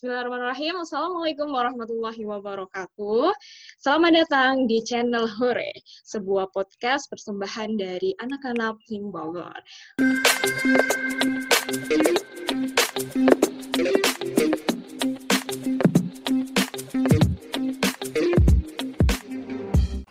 [0.00, 0.80] Bismillahirrahmanirrahim.
[0.80, 3.36] Assalamualaikum warahmatullahi wabarakatuh.
[3.76, 5.76] Selamat datang di channel Hore,
[6.08, 9.60] sebuah podcast persembahan dari anak-anak Him Bogor.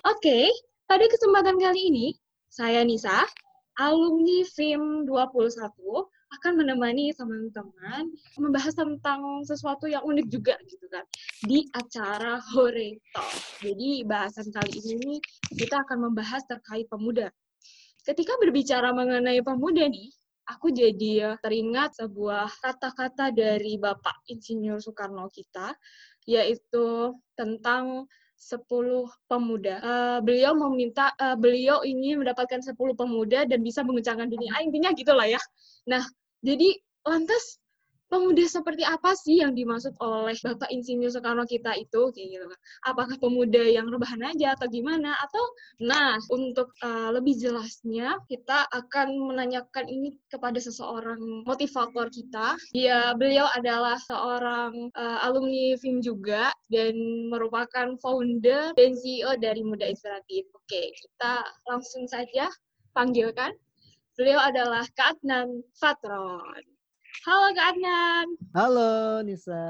[0.05, 0.53] Oke,
[0.85, 2.07] pada kesempatan kali ini,
[2.45, 3.25] saya Nisa,
[3.81, 5.49] alumni FIM 21,
[6.29, 8.05] akan menemani teman-teman
[8.37, 11.01] membahas tentang sesuatu yang unik juga gitu kan
[11.41, 13.33] di acara Hore Talk.
[13.65, 15.17] Jadi bahasan kali ini
[15.57, 17.33] kita akan membahas terkait pemuda.
[18.05, 20.09] Ketika berbicara mengenai pemuda nih,
[20.49, 25.77] aku jadi teringat sebuah kata-kata dari Bapak Insinyur Soekarno kita,
[26.25, 28.63] yaitu tentang 10
[29.27, 29.75] pemuda.
[29.83, 34.55] Uh, beliau meminta, uh, beliau ingin mendapatkan 10 pemuda dan bisa mengencangkan dunia.
[34.55, 35.41] Ah, intinya gitulah ya.
[35.91, 35.99] Nah,
[36.43, 36.69] jadi
[37.07, 37.59] lantas
[38.09, 42.59] pemuda seperti apa sih yang dimaksud oleh Bapak Insinyur Soekarno kita itu kayak gitu kan?
[42.89, 45.13] Apakah pemuda yang rebahan aja atau gimana?
[45.21, 45.43] Atau
[45.85, 52.57] nah untuk uh, lebih jelasnya kita akan menanyakan ini kepada seseorang motivator kita.
[52.73, 56.97] Dia beliau adalah seorang uh, alumni FIM juga dan
[57.29, 60.49] merupakan founder dan CEO dari Muda Inspiratif.
[60.57, 62.49] Oke, kita langsung saja
[62.97, 63.53] panggilkan
[64.19, 66.59] Beliau adalah Kak Adnan Fatron.
[67.19, 68.27] Halo Kak Adnan.
[68.55, 68.93] Halo
[69.25, 69.65] Nisa,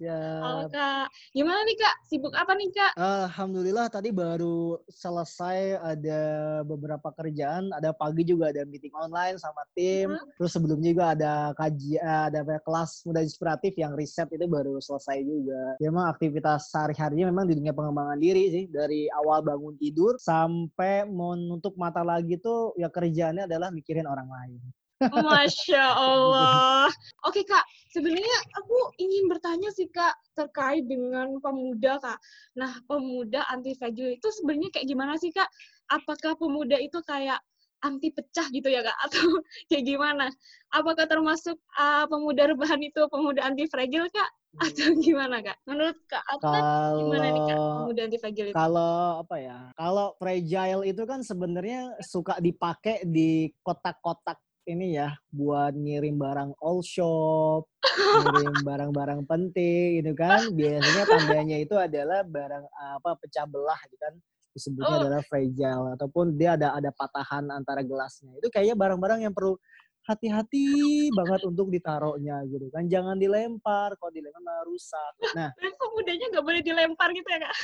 [0.00, 0.40] siap.
[0.42, 1.06] Halo Kak.
[1.30, 1.94] Gimana nih Kak?
[2.08, 2.92] Sibuk apa nih Kak?
[2.98, 6.22] Alhamdulillah tadi baru selesai ada
[6.66, 7.70] beberapa kerjaan.
[7.76, 10.16] Ada pagi juga ada meeting online sama tim.
[10.16, 10.26] Hmm.
[10.40, 15.78] Terus sebelumnya juga ada kajian, ada kelas muda inspiratif yang riset itu baru selesai juga.
[15.78, 18.64] Ya, memang aktivitas sehari-harinya memang di dunia pengembangan diri sih.
[18.66, 24.58] Dari awal bangun tidur sampai menutup mata lagi tuh ya kerjaannya adalah mikirin orang lain.
[24.98, 26.90] Masya Allah.
[27.22, 27.62] Oke kak,
[27.94, 32.18] sebenarnya aku ingin bertanya sih kak terkait dengan pemuda kak.
[32.58, 35.46] Nah pemuda anti fragile itu sebenarnya kayak gimana sih kak?
[35.86, 37.38] Apakah pemuda itu kayak
[37.86, 38.98] anti pecah gitu ya kak?
[39.06, 39.38] Atau
[39.70, 40.26] kayak gimana?
[40.74, 44.30] Apakah termasuk uh, pemuda rebahan itu pemuda anti fragile kak?
[44.58, 45.60] atau gimana kak?
[45.68, 46.64] Menurut kak Atlan
[46.98, 48.56] gimana nih kak pemuda anti fragile itu?
[48.56, 49.58] Kalau apa ya?
[49.76, 56.84] Kalau fragile itu kan sebenarnya suka dipakai di kotak-kotak ini ya buat ngirim barang all
[56.84, 60.52] shop, ngirim barang-barang penting gitu kan.
[60.52, 62.64] Biasanya tandanya itu adalah barang
[63.00, 64.14] apa pecah belah gitu kan.
[64.52, 65.00] Disebutnya oh.
[65.08, 68.36] adalah fragile ataupun dia ada ada patahan antara gelasnya.
[68.36, 69.56] Itu kayaknya barang-barang yang perlu
[70.04, 72.84] hati-hati banget untuk ditaruhnya gitu kan.
[72.84, 75.12] Jangan dilempar, kalau dilempar rusak.
[75.32, 77.56] Nah, pemudanya nggak boleh dilempar gitu ya kak?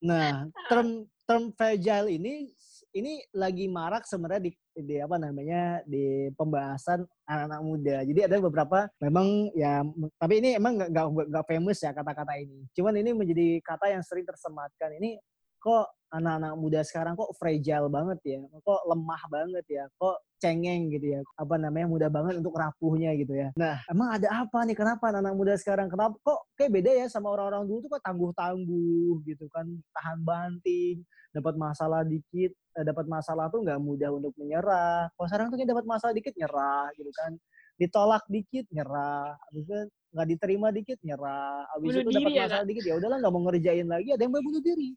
[0.00, 0.28] nah,
[0.72, 2.48] term term fragile ini
[2.96, 7.96] ini lagi marak sebenarnya di, di apa namanya di pembahasan anak-anak muda.
[8.06, 9.84] Jadi ada beberapa memang ya
[10.16, 12.64] tapi ini emang nggak nggak famous ya kata-kata ini.
[12.72, 14.96] Cuman ini menjadi kata yang sering tersematkan.
[14.96, 15.20] Ini
[15.60, 21.18] kok anak-anak muda sekarang kok fragile banget ya, kok lemah banget ya, kok cengeng gitu
[21.18, 23.50] ya, apa namanya mudah banget untuk rapuhnya gitu ya.
[23.58, 24.76] Nah, emang ada apa nih?
[24.78, 28.04] Kenapa anak, -anak muda sekarang kenapa kok kayak beda ya sama orang-orang dulu tuh kok
[28.06, 31.02] tangguh-tangguh gitu kan, tahan banting,
[31.34, 35.10] dapat masalah dikit, eh, dapat masalah tuh nggak mudah untuk menyerah.
[35.12, 37.32] Kalau sekarang tuh kayak dapat masalah dikit nyerah gitu kan,
[37.78, 39.78] ditolak dikit nyerah, habis itu
[40.08, 42.68] nggak diterima dikit nyerah, habis itu dapat ya, masalah kan?
[42.68, 44.90] dikit ya udahlah nggak mau ngerjain lagi, ada yang bunuh diri,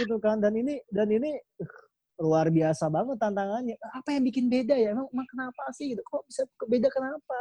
[0.00, 0.36] gitu kan.
[0.40, 1.72] Dan ini dan ini uh,
[2.24, 3.76] luar biasa banget tantangannya.
[3.96, 4.96] Apa yang bikin beda ya?
[4.96, 6.02] Emang, emang kenapa sih gitu?
[6.04, 7.38] Kok bisa beda kenapa?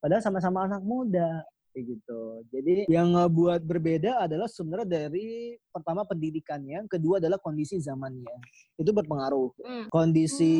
[0.00, 2.20] Padahal sama-sama anak muda kayak gitu.
[2.50, 8.34] Jadi yang buat berbeda adalah sebenarnya dari pertama pendidikannya, kedua adalah kondisi zamannya.
[8.76, 9.50] Itu berpengaruh.
[9.62, 9.84] Mm.
[9.88, 10.54] Kondisi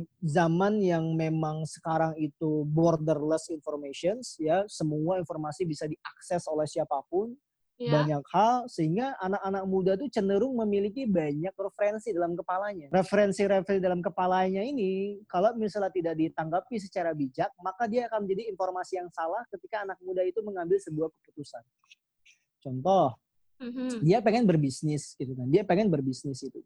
[0.00, 0.06] mm.
[0.22, 7.34] zaman yang memang sekarang itu borderless informations ya, semua informasi bisa diakses oleh siapa pun
[7.82, 7.94] yeah.
[8.02, 12.88] banyak hal sehingga anak-anak muda tuh cenderung memiliki banyak referensi dalam kepalanya.
[12.94, 19.02] Referensi-referensi dalam kepalanya ini kalau misalnya tidak ditanggapi secara bijak, maka dia akan menjadi informasi
[19.02, 21.62] yang salah ketika anak muda itu mengambil sebuah keputusan.
[22.62, 23.18] Contoh,
[23.58, 24.06] mm-hmm.
[24.06, 25.50] dia pengen berbisnis gitu kan.
[25.50, 26.62] Dia pengen berbisnis itu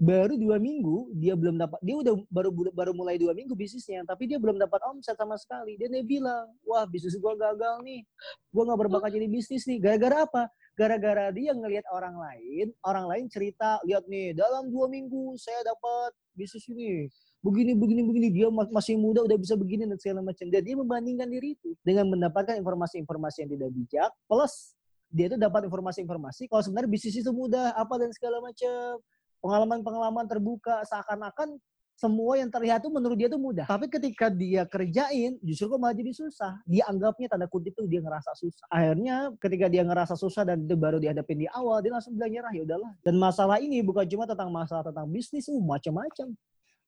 [0.00, 4.24] baru dua minggu dia belum dapat dia udah baru baru mulai dua minggu bisnisnya tapi
[4.24, 5.76] dia belum dapat omset sama sekali.
[5.76, 8.00] Dia nih bilang wah bisnis gua gagal nih.
[8.48, 9.76] Gua nggak berbakat jadi bisnis nih.
[9.76, 10.48] Gara-gara apa?
[10.72, 16.16] Gara-gara dia ngelihat orang lain orang lain cerita lihat nih dalam dua minggu saya dapat
[16.32, 17.04] bisnis ini.
[17.44, 18.28] Begini begini begini.
[18.32, 20.48] Dia masih muda udah bisa begini dan segala macam.
[20.48, 24.72] Dan dia membandingkan diri itu dengan mendapatkan informasi-informasi yang tidak bijak plus
[25.10, 29.02] dia itu dapat informasi-informasi kalau sebenarnya bisnis itu mudah apa dan segala macam
[29.40, 31.58] pengalaman-pengalaman terbuka seakan-akan
[32.00, 33.68] semua yang terlihat tuh menurut dia tuh mudah.
[33.68, 36.56] Tapi ketika dia kerjain, justru kok malah jadi susah.
[36.64, 38.64] Dia anggapnya tanda kutip tuh dia ngerasa susah.
[38.72, 42.52] Akhirnya ketika dia ngerasa susah dan itu baru dihadapin di awal, dia langsung bilang nyerah
[42.56, 42.92] ya udahlah.
[43.04, 46.32] Dan masalah ini bukan cuma tentang masalah tentang bisnis, uh, macam-macam.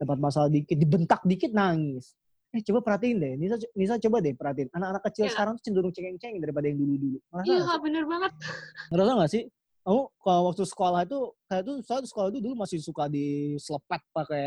[0.00, 2.16] Dapat masalah dikit, dibentak dikit nangis.
[2.52, 4.72] Eh coba perhatiin deh, Nisa, Nisa coba deh perhatiin.
[4.72, 5.32] Anak-anak kecil Ya.
[5.36, 7.20] sekarang tuh cenderung cengeng-cengeng daripada yang dulu-dulu.
[7.44, 8.32] Iya, bener banget.
[8.88, 9.44] Ngerasa nggak sih?
[9.82, 11.18] Kamu kalau waktu sekolah itu,
[11.50, 14.46] kayak tuh saya sekolah itu dulu masih suka diselepet pakai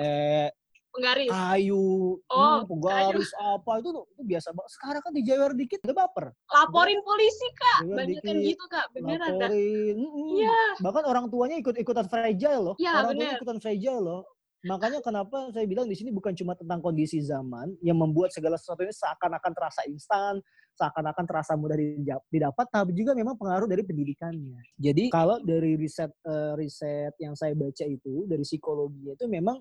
[0.96, 1.28] Penggaris.
[1.28, 4.72] kayu, Oh, hmm, penggaris apa itu tuh itu biasa banget.
[4.80, 6.26] Sekarang kan dijewer dikit udah baper.
[6.56, 7.80] Laporin polisi, Kak.
[7.84, 8.86] Banyak kan gitu, Kak.
[8.96, 9.96] Beneran, laporin.
[10.00, 10.40] mm-mm.
[10.40, 10.60] Iya.
[10.80, 12.76] Bahkan orang tuanya ikut-ikutan fragile loh.
[12.80, 14.22] Iya, orang tuanya ikutan fragile loh.
[14.66, 18.82] Makanya kenapa saya bilang di sini bukan cuma tentang kondisi zaman yang membuat segala sesuatu
[18.82, 20.40] ini seakan-akan terasa instan,
[20.76, 21.80] seakan-akan terasa mudah
[22.28, 24.60] didapat, tapi juga memang pengaruh dari pendidikannya.
[24.76, 29.60] Jadi kalau dari riset eh, riset yang saya baca itu dari psikologi itu memang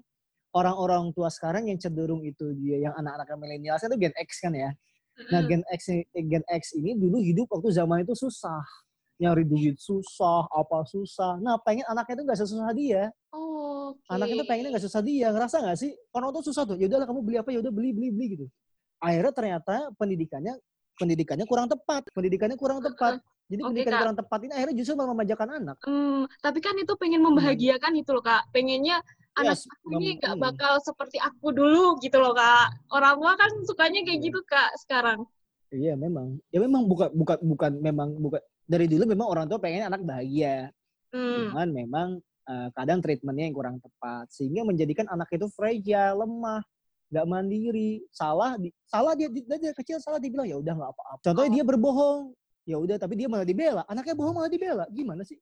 [0.55, 4.71] orang-orang tua sekarang yang cenderung itu dia yang anak-anak milenial itu Gen X kan ya.
[5.31, 5.43] Nah.
[5.47, 8.63] Gen X ini- Gen X ini dulu hidup waktu zaman itu susah.
[9.15, 11.39] Nyari duit susah, apa susah.
[11.39, 13.03] Nah, pengen anaknya itu nggak sesusah dia.
[13.31, 14.11] Oh, oke.
[14.11, 15.31] Anaknya tuh pengennya nggak susah dia.
[15.31, 15.95] Ngerasa nggak sih?
[16.11, 16.75] Orang tuh susah tuh.
[16.75, 17.55] Ya udahlah kamu beli apa?
[17.55, 18.47] Ya udah beli, beli, beli gitu.
[18.99, 20.59] Akhirnya ternyata pendidikannya
[20.99, 22.07] pendidikannya kurang tepat.
[22.15, 23.21] Pendidikannya kurang tepat.
[23.45, 24.01] Jadi Oke, pendidikan Kak.
[24.01, 25.77] kurang tepat ini akhirnya justru malah memanjakan anak.
[25.85, 28.49] Hmm, tapi kan itu pengen membahagiakan itu loh, Kak.
[28.57, 29.05] Pengennya
[29.37, 30.45] anak Yes, aku ini gak hmm.
[30.49, 32.73] bakal seperti aku dulu gitu loh, Kak.
[32.89, 34.27] Orang tua kan sukanya kayak Iya.
[34.33, 35.29] gitu, Kak, sekarang.
[35.75, 36.39] Iya memang.
[36.55, 40.71] Ya memang bukan bukan bukan memang bukan dari dulu memang orang tua pengen anak bahagia.
[41.13, 41.51] Hmm.
[41.53, 42.09] Cuman memang
[42.49, 46.63] eh, kadang treatmentnya yang kurang tepat sehingga menjadikan anak itu fragile, lemah,
[47.15, 51.23] nggak mandiri, salah, di, salah dia, dia dari kecil salah dibilang ya udah nggak apa-apa.
[51.23, 51.55] Contohnya Oh.
[51.55, 52.19] dia berbohong,
[52.67, 55.39] ya udah tapi dia malah dibela, anaknya bohong malah dibela, gimana sih?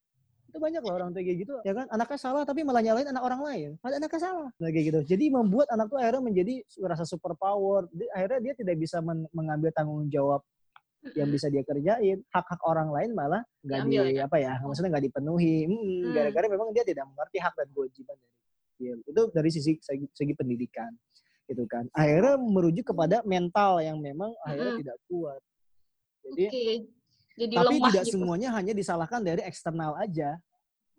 [0.52, 1.88] Itu banyak loh orang tua kayak gitu, ya kan?
[1.88, 5.00] Anaknya salah tapi malah nyalain anak orang lain, padahal anaknya salah, nah, kayak gitu.
[5.16, 6.54] Jadi membuat anak tuh akhirnya menjadi
[6.84, 10.44] rasa super power, akhirnya dia tidak bisa men- mengambil tanggung jawab
[11.16, 12.20] yang bisa dia kerjain.
[12.30, 15.66] Hak-hak orang lain malah nggak di ya, apa ya maksudnya nggak dipenuhi.
[15.66, 16.12] Mm, Hmm.
[16.14, 20.90] gara-gara memang dia tidak mengerti hak dan kewajiban dari itu dari sisi segi, segi pendidikan
[21.52, 24.80] gitu kan akhirnya merujuk kepada mental yang memang akhirnya Mm-mm.
[24.82, 25.40] tidak kuat
[26.24, 26.66] jadi Oke.
[27.32, 28.12] Jadi tapi lemah tidak gitu.
[28.16, 30.36] semuanya hanya disalahkan dari eksternal aja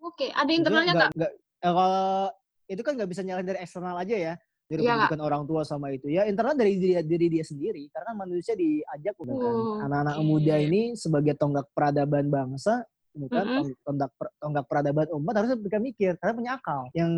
[0.03, 1.33] Oke, ada Maksudnya internalnya, nggak-
[1.63, 2.27] eh, kalau
[2.67, 4.33] itu kan nggak bisa nyalahin dari eksternal aja ya
[4.67, 4.95] dari Iya, Kak.
[4.97, 8.53] pendidikan orang tua sama itu ya internal dari diri, diri dia sendiri karena kan manusia
[8.57, 9.55] diajak udah kan
[9.87, 10.25] anak-anak oke.
[10.27, 12.81] muda ini sebagai tonggak peradaban bangsa
[13.13, 13.57] gitu kan Mm-mm.
[13.61, 16.81] tong- tonggak per- tonggak peradaban umat harusnya mereka mikir karena punya akal.
[16.97, 17.11] Yang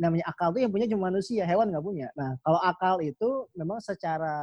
[0.00, 2.08] namanya akal tuh yang punya cuma manusia hewan nggak punya.
[2.16, 4.34] Nah kalau akal itu memang secara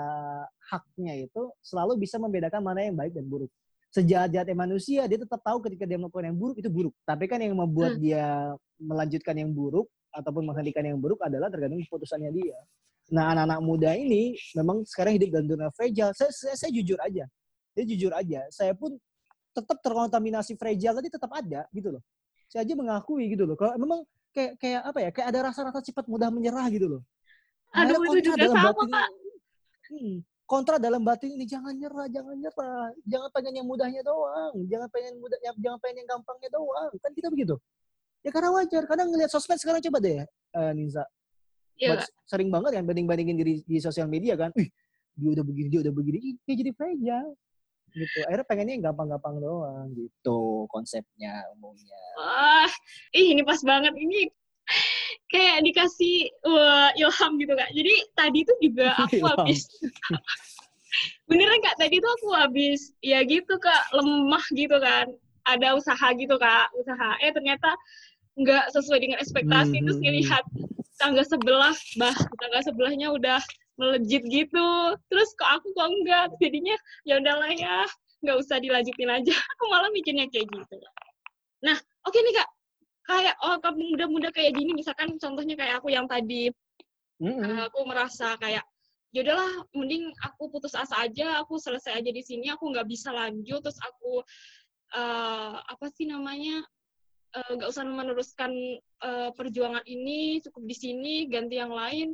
[0.70, 3.50] haknya itu selalu bisa membedakan mana yang baik dan buruk.
[3.90, 6.94] Sejahat-jahatnya manusia dia tetap tahu ketika dia melakukan yang buruk itu buruk.
[7.10, 8.02] Tapi kan yang membuat Hmm.
[8.06, 12.58] dia melanjutkan yang buruk ataupun menghentikan yang buruk adalah tergantung keputusannya dia.
[13.10, 16.14] Nah anak-anak muda ini memang sekarang hidup dalam dunia fragile.
[16.14, 17.26] Saya, saya, saya jujur aja.
[17.74, 18.42] Saya jujur aja.
[18.54, 18.94] Saya pun
[19.60, 22.04] tetap terkontaminasi fragile tadi tetap ada gitu loh.
[22.50, 24.00] Saya aja mengakui gitu loh kalau memang
[24.34, 27.02] kayak kayak apa ya kayak ada rasa-rasa cepat mudah menyerah gitu loh.
[27.76, 29.10] Aduh, itu juga dalam sama, batin Kak.
[29.90, 30.16] Hmm,
[30.50, 32.90] kontra dalam batin ini jangan nyerah jangan nyerah.
[33.06, 36.92] Jangan pengen yang mudahnya doang jangan pengen mudah ya, jangan pengen yang gampangnya doang.
[37.04, 37.56] Kan kita begitu.
[38.26, 41.08] Ya karena wajar kadang ngelihat sosmed sekarang coba deh eh, Niza
[41.80, 44.52] Iya, sering banget kan banding-bandingin diri di sosial media kan.
[44.60, 44.68] Ih
[45.20, 46.18] dia udah begini dia udah begini.
[46.20, 47.32] Ih, dia jadi fragile
[47.94, 48.19] gitu.
[48.25, 52.01] Akhirnya pengennya yang gampang-gampang doang gitu konsepnya umumnya.
[52.19, 52.72] Wah,
[53.15, 53.93] ih ini pas banget.
[53.96, 54.29] Ini
[55.29, 57.69] kayak dikasih wah, ilham gitu, Kak.
[57.74, 59.69] Jadi tadi tuh juga aku habis
[61.29, 61.77] beneran kak.
[61.77, 65.08] Tadi tuh aku habis ya gitu kak lemah gitu kan.
[65.46, 67.17] Ada usaha gitu kak usaha.
[67.22, 67.74] Eh ternyata
[68.38, 69.77] nggak sesuai dengan ekspektasi.
[69.77, 70.43] Hmm, terus ngelihat
[71.00, 73.39] tangga sebelah bah tangga sebelahnya udah
[73.79, 74.67] melejit gitu.
[75.07, 76.36] Terus kok aku kok enggak?
[76.43, 76.75] Jadinya
[77.07, 77.88] ya udahlah ya
[78.19, 79.31] nggak usah dilanjutin aja.
[79.55, 80.75] Aku malah mikirnya kayak gitu.
[81.63, 82.50] Nah oke nih kak.
[83.09, 86.51] Kayak oh kamu muda-muda kayak gini misalkan contohnya kayak aku yang tadi.
[87.19, 87.41] Mm-mm.
[87.41, 88.63] Uh, aku merasa kayak
[89.09, 93.09] ya udahlah mending aku putus asa aja aku selesai aja di sini aku nggak bisa
[93.15, 93.63] lanjut.
[93.63, 94.21] Terus aku
[94.93, 96.62] uh, apa sih namanya
[97.33, 98.51] uh, nggak usah meneruskan
[99.01, 102.13] uh, perjuangan ini cukup di sini ganti yang lain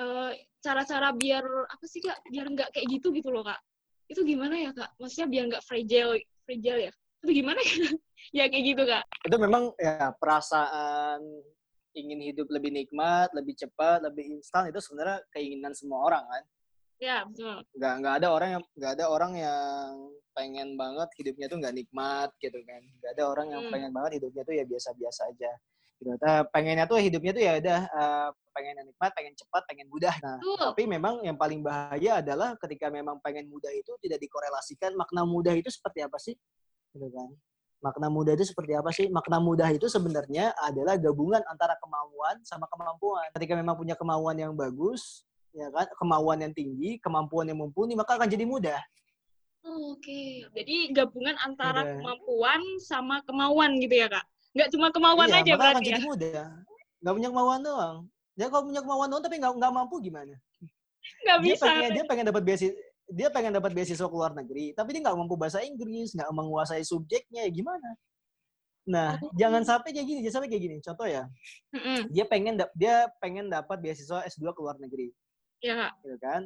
[0.00, 0.32] Uh,
[0.64, 2.24] cara-cara biar apa sih kak?
[2.32, 3.60] Biar nggak kayak gitu gitu loh kak.
[4.08, 4.96] Itu gimana ya kak?
[4.96, 6.16] Maksudnya biar nggak fragile
[6.48, 6.92] fragile ya?
[7.20, 7.68] Itu gimana ya?
[8.36, 9.04] Ya kayak gitu kak.
[9.26, 11.24] Itu memang ya perasaan
[11.96, 16.44] ingin hidup lebih nikmat lebih cepat lebih instan itu sebenarnya keinginan semua orang kan?
[17.00, 17.64] Ya betul.
[17.74, 19.88] Nggak nggak ada orang yang nggak ada orang yang
[20.36, 22.82] pengen banget hidupnya tuh nggak nikmat gitu kan?
[23.00, 23.72] Nggak ada orang yang Hmm.
[23.72, 25.52] pengen banget hidupnya tuh ya biasa-biasa aja
[26.00, 26.16] Gitu.
[26.16, 30.16] Nah, pengennya tuh hidupnya tuh ya udah uh, pengen nikmat, pengen cepat, pengen mudah.
[30.24, 30.66] Nah, Betul.
[30.72, 35.52] tapi memang yang paling bahaya adalah ketika memang pengen mudah itu tidak dikorelasikan makna mudah
[35.52, 36.32] itu seperti apa sih?
[36.96, 37.28] Gitu kan.
[37.84, 39.12] Makna mudah itu seperti apa sih?
[39.12, 43.28] Makna mudah itu sebenarnya adalah gabungan antara kemauan sama kemampuan.
[43.36, 48.16] Ketika memang punya kemauan yang bagus, ya kan, kemauan yang tinggi, kemampuan yang mumpuni, maka
[48.16, 48.80] akan jadi mudah.
[49.60, 51.96] Oke, jadi gabungan antara Mudah.
[52.00, 54.24] kemampuan sama kemauan gitu ya kak?
[54.50, 55.90] Nggak cuma kemauan iya, aja maka akan berarti ya?
[55.94, 56.44] jadi mudah.
[57.00, 57.96] Nggak punya kemauan doang.
[58.34, 60.34] Dia kalau punya kemauan doang tapi nggak nggak mampu gimana?
[61.24, 61.64] Nggak dia bisa.
[61.66, 62.74] pengen dia pengen dapat beasiswa
[63.10, 66.86] dia pengen dapat beasiswa ke luar negeri tapi dia nggak mampu bahasa Inggris nggak menguasai
[66.86, 67.90] subjeknya ya gimana
[68.86, 69.34] nah Oh.
[69.34, 71.26] jangan sampai kayak gini jangan sampai kayak gini contoh ya
[71.74, 72.06] Mm-mm.
[72.14, 75.10] dia pengen dia pengen dapat beasiswa S2 ke luar negeri
[75.58, 75.92] Ya kak.
[76.00, 76.42] gitu kan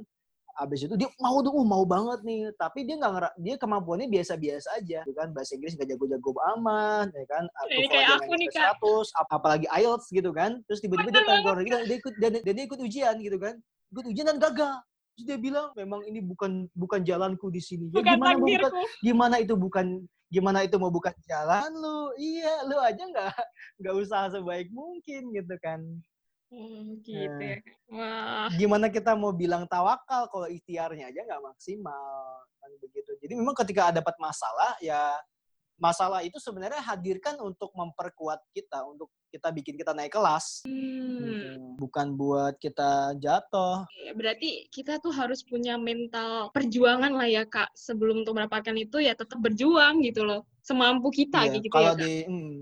[0.54, 2.54] abis itu dia mau tuh uh, mau banget nih.
[2.54, 5.34] Tapi dia nggak dia kemampuannya biasa-biasa aja gitu kan?
[5.34, 7.44] Bahasa Inggris nggak jago-jago amat ya kan?
[7.66, 8.78] Ini kayak aku nih, Kak.
[8.78, 10.62] 100 ap- apalagi IELTS gitu kan?
[10.70, 13.54] Terus tiba-tiba dia pengen keluar negeri dia ikut dan, dan dia ikut ujian gitu kan?
[13.90, 14.74] Ikut ujian dan gagal.
[15.14, 17.90] Terus dia bilang memang ini bukan bukan jalanku di sini.
[17.90, 19.86] Ya Bukan gimana mau bukan gimana itu bukan
[20.30, 22.10] gimana itu mau bukan jalan lu?
[22.18, 23.34] Iya lu aja nggak
[23.82, 25.82] nggak usaha sebaik mungkin gitu kan
[26.54, 27.50] Hmm, gitu Nah.
[27.50, 27.58] ya.
[27.90, 28.48] Wah.
[28.54, 32.14] gimana kita mau bilang tawakal kalau ikhtiarnya aja nggak maksimal
[32.58, 35.18] kan begitu jadi memang ketika dapat masalah ya
[35.74, 41.18] masalah itu sebenarnya hadirkan untuk memperkuat kita untuk kita bikin kita naik kelas Hmm.
[41.18, 41.46] gitu.
[41.76, 47.74] bukan buat kita jatuh Ya, berarti kita tuh harus punya mental perjuangan lah ya kak
[47.74, 51.98] sebelum untuk mendapatkan itu ya tetap berjuang gitu loh semampu kita Iya, gitu kalau ya
[51.98, 52.54] di hmm,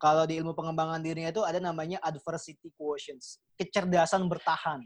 [0.00, 4.80] kalau di ilmu pengembangan dirinya itu ada namanya adversity quotients kecerdasan bertahan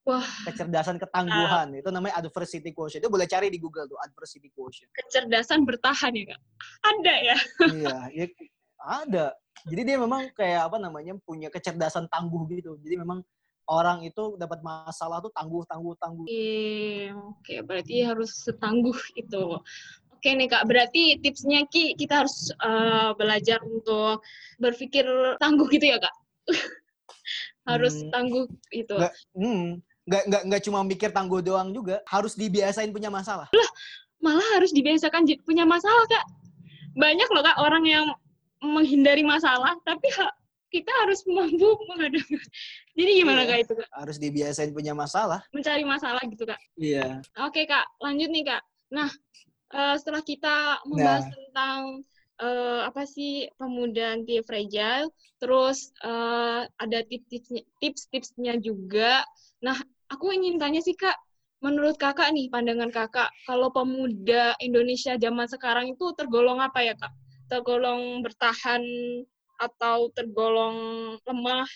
[0.00, 4.88] Wah kecerdasan ketangguhan itu namanya adversity quotient itu boleh cari di Google tuh adversity quotient
[4.96, 6.40] kecerdasan bertahan ya kak.
[6.80, 7.36] Ada ya.
[7.68, 8.26] iya, ya,
[8.80, 9.26] ada.
[9.68, 12.80] Jadi dia memang kayak apa namanya punya kecerdasan tangguh gitu.
[12.80, 13.20] Jadi memang
[13.68, 16.24] orang itu dapat masalah tuh tangguh, tangguh, tangguh.
[16.24, 19.60] Oke, oke berarti harus setangguh itu.
[20.20, 24.20] Oke nih kak, berarti tipsnya Ki kita harus eh, belajar untuk
[24.60, 25.08] berpikir
[25.40, 26.12] tangguh gitu ya kak.
[27.70, 28.12] harus Hmm.
[28.12, 28.92] tangguh itu.
[29.00, 33.48] Nggak, hmm, nggak, nggak, nggak cuma mikir tangguh doang juga, harus dibiasain punya masalah.
[34.20, 36.24] Malah harus dibiasakan punya masalah kak.
[37.00, 38.04] Banyak loh kak orang yang
[38.60, 40.36] menghindari masalah, tapi ha-
[40.68, 42.36] kita harus mampu menghadapi.
[43.00, 43.56] Jadi gimana Iya.
[43.56, 43.88] kak itu kak?
[43.96, 45.40] Harus dibiasain punya masalah.
[45.48, 46.60] Mencari masalah gitu kak.
[46.76, 47.24] Iya.
[47.40, 48.60] Oke kak, lanjut nih kak.
[48.92, 49.08] Nah,
[49.74, 51.32] eh, setelah kita membahas Nah.
[51.34, 51.80] tentang
[52.40, 55.08] eh, apa sih pemuda anti fragile,
[55.40, 59.22] terus eh, ada tips-tipsnya, tips-tipsnya juga.
[59.66, 59.76] Nah,
[60.12, 61.16] aku ingin tanya sih kak,
[61.64, 67.12] menurut kakak nih, pandangan kakak, kalau pemuda Indonesia zaman sekarang itu tergolong apa ya kak?
[67.52, 68.82] Tergolong bertahan
[69.60, 70.76] atau tergolong
[71.28, 71.68] lemah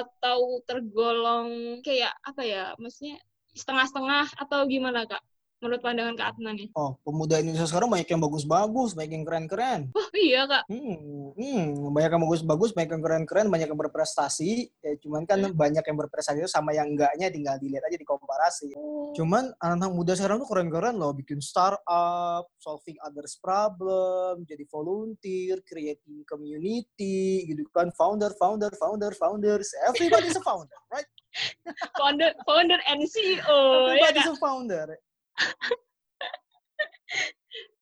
[0.00, 1.48] atau tergolong
[1.86, 2.64] kayak apa ya?
[2.80, 3.16] Maksudnya
[3.52, 5.20] setengah-setengah atau gimana kak?
[5.62, 6.68] Menurut pandangan Kak Adnan nih.
[6.74, 9.80] Oh, pemuda Indonesia sekarang banyak yang bagus-bagus, banyak yang keren-keren.
[9.94, 10.66] Oh iya kak.
[10.66, 14.74] Hmm, hmm, banyak yang bagus-bagus, banyak yang keren-keren, banyak yang berprestasi.
[14.82, 15.54] Ya, cuman kan Hmm.
[15.54, 18.74] banyak yang berprestasi itu sama yang enggaknya tinggal dilihat aja di komparasi.
[19.14, 26.26] Cuman anak-anak muda sekarang tuh keren-keren loh, bikin startup, solving others problem, jadi volunteer, creating
[26.26, 31.06] community, gitu kan, founder, founder, founder, founders, everybody's a founder, right?
[32.02, 34.34] founder founder and CEO ya Everybody's kak.
[34.34, 34.88] a founder.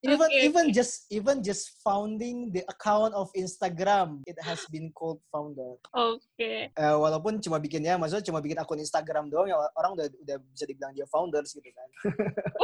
[0.01, 5.21] Even Oke, even just even just founding the account of Instagram, it has been called
[5.29, 5.77] founder.
[5.93, 6.73] Oke.
[6.73, 10.65] Eh, walaupun cuma bikinnya, maksudnya cuma bikin akun Instagram doang, ya orang udah udah bisa
[10.65, 11.89] dibilang dia founders gitu kan.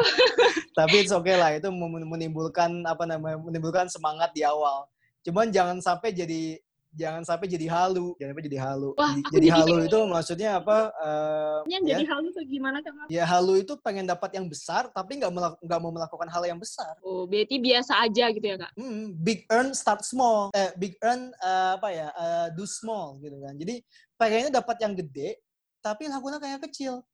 [0.80, 4.88] Tapi it's okay lah, itu menimbulkan apa namanya, menimbulkan semangat di awal.
[5.20, 6.56] Cuman jangan sampai jadi
[6.96, 8.90] jangan sampai jadi halu, jangan sampai jadi halu.
[8.96, 10.78] Wah, Jadi- jadi halu pengen- itu maksudnya apa?
[10.96, 12.92] eh, Yang ya, jadi hal itu gimana kak?
[13.06, 16.56] ya halu itu pengen dapat yang besar, tapi nggak melak- nggak mau melakukan hal yang
[16.56, 16.96] besar.
[17.00, 18.72] Oh, berarti biasa aja gitu ya kak?
[18.74, 20.48] Hmm, big earn start small.
[20.50, 22.08] Eh, big earn eh, apa ya?
[22.10, 23.52] eh, do small gitu kan.
[23.54, 23.84] Jadi
[24.16, 25.36] pengennya dapat yang gede,
[25.78, 27.04] tapi lakukan kayak kecil,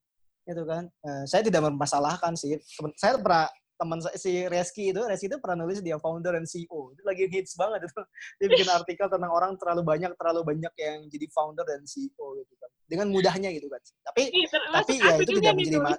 [0.42, 0.86] gitu kan.
[0.86, 2.54] Eh, saya tidak mempermasalahkan sih.
[2.94, 3.50] Saya pernah
[3.82, 6.94] teman saya si Reski itu, Reski itu pernah nulis dia founder dan CEO.
[6.94, 8.00] Itu lagi hits banget itu.
[8.38, 12.54] Dia bikin artikel tentang orang terlalu banyak, terlalu banyak yang jadi founder dan CEO gitu
[12.62, 12.70] kan.
[12.86, 13.82] Dengan mudahnya gitu kan.
[14.06, 15.90] Tapi Ih, tapi ya itu tidak menjadi dulu.
[15.90, 15.98] ma-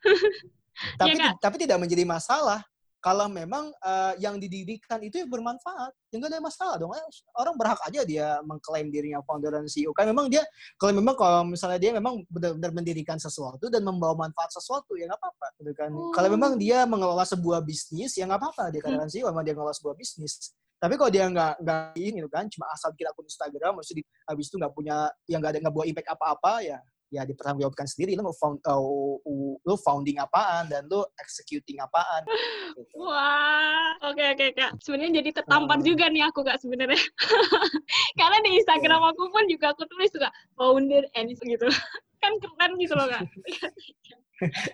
[1.00, 1.32] tapi Kak?
[1.44, 2.64] tapi tidak menjadi masalah
[3.00, 5.92] kalau memang eh, yang didirikan itu bermanfaat.
[6.12, 6.92] Ya nggak ada masalah dong.
[6.92, 7.04] Eh,
[7.40, 10.04] orang berhak aja dia mengklaim dirinya founder dan CEO kan.
[10.04, 10.44] Memang dia
[10.76, 15.20] kalau memang kalau misalnya dia memang benar-benar mendirikan sesuatu dan membawa manfaat sesuatu ya nggak
[15.20, 15.90] apa-apa gitu kan.
[16.12, 18.64] Kalau memang dia mengelola sebuah bisnis ya nggak apa-apa.
[18.68, 20.52] Dia katakan CEO memang dia mengelola sebuah bisnis.
[20.80, 24.04] Tapi kalau dia nggak nggak ini gitu kan, cuma asal bikin akun Instagram, maksudnya di,
[24.24, 26.80] habis itu nggak punya yang nggak ada nggak bawa impact apa-apa ya
[27.10, 28.14] ya dipertanggungjawabkan sendiri.
[28.16, 29.18] Lo found, uh,
[29.66, 32.24] lo founding apaan dan lo executing apaan?
[32.70, 32.96] Gitu.
[33.02, 34.46] wah oke okay, oke.
[34.46, 36.96] Okay, kak sebenarnya jadi tertampar uh, juga nih aku kak sebenarnya.
[38.18, 39.10] Karena di Instagram yeah.
[39.10, 41.66] aku pun juga aku tulis juga founder and gitu.
[42.22, 43.26] Kan keren gitu loh kak.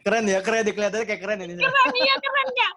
[0.05, 1.59] Keren ya keren ya kelihatannya kayak keren ini.
[1.59, 2.75] Keren iya keren kak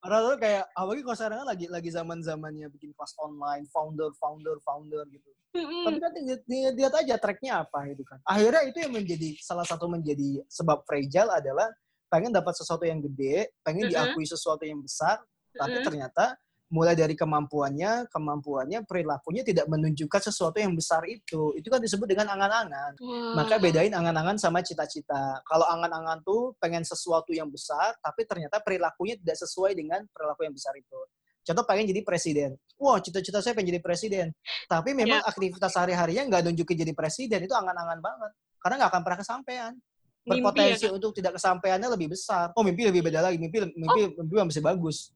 [0.00, 4.08] Padahal tuh kayak, apalagi kalau sekarang kan lagi lagi zaman zamannya bikin kelas online, founder,
[4.16, 5.28] founder, founder gitu.
[5.52, 5.82] Mm-hmm.
[5.84, 6.42] Tapi kan lihat,
[6.72, 8.16] lihat aja tracknya apa gitu kan.
[8.24, 11.68] Akhirnya itu yang menjadi salah satu menjadi sebab fragile adalah
[12.08, 14.16] pengen dapat sesuatu yang gede, pengen mm-hmm.
[14.16, 15.60] diakui sesuatu yang besar, mm-hmm.
[15.60, 16.24] tapi ternyata
[16.70, 21.50] mulai dari kemampuannya, kemampuannya, perilakunya tidak menunjukkan sesuatu yang besar itu.
[21.58, 22.94] Itu kan disebut dengan angan-angan.
[23.02, 23.34] Wow.
[23.42, 25.42] Maka bedain angan-angan sama cita-cita.
[25.42, 30.54] Kalau angan-angan tuh pengen sesuatu yang besar, tapi ternyata perilakunya tidak sesuai dengan perilaku yang
[30.54, 30.98] besar itu.
[31.42, 32.54] Contoh pengen jadi presiden.
[32.78, 34.26] Wah, cita-cita saya pengen jadi presiden.
[34.70, 35.30] Tapi memang yeah.
[35.30, 37.42] aktivitas sehari-harinya nggak nunjukin jadi presiden.
[37.42, 38.30] Itu angan-angan banget.
[38.62, 39.72] Karena nggak akan pernah kesampaian.
[40.20, 42.54] Berpotensi mimpi, ya, untuk tidak kesampaiannya lebih besar.
[42.54, 43.40] Oh, mimpi lebih beda lagi.
[43.40, 44.22] Mimpi mimpi, oh.
[44.22, 45.10] mimpi masih bagus.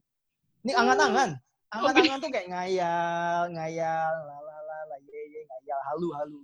[0.64, 1.30] Ini angan-angan.
[1.68, 6.40] Angan-angan tuh kayak ngayal, ngayal, lalala, ye ye, ngayal, halu-halu.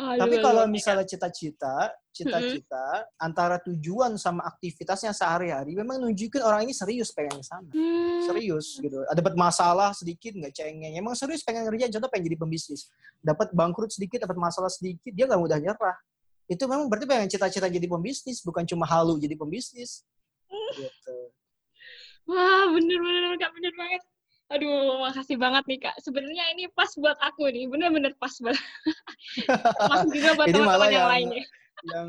[0.00, 3.20] Oh, Tapi kalau misalnya cita-cita, cita-cita mm-hmm.
[3.20, 7.68] antara tujuan sama aktivitasnya sehari-hari memang nunjukin orang ini serius pengen ke sana.
[7.68, 8.24] Mm.
[8.24, 9.04] Serius gitu.
[9.12, 10.96] Ada dapat masalah sedikit nggak cengeng.
[10.96, 12.88] Emang serius pengen ngerjain contoh pengen jadi pembisnis.
[13.20, 15.98] Dapat bangkrut sedikit, dapat masalah sedikit, dia nggak mudah nyerah.
[16.48, 20.08] Itu memang berarti pengen cita-cita jadi pembisnis, bukan cuma halu jadi pembisnis.
[20.48, 20.80] Mm.
[20.80, 21.16] Gitu.
[22.30, 24.02] Wah, bener-bener Kak, bener banget.
[24.50, 25.96] Aduh, makasih banget nih Kak.
[26.02, 28.62] Sebenarnya ini pas buat aku nih, bener-bener pas banget.
[29.90, 31.44] Mas juga buat teman-teman yang, yang lainnya.
[31.80, 32.08] Yang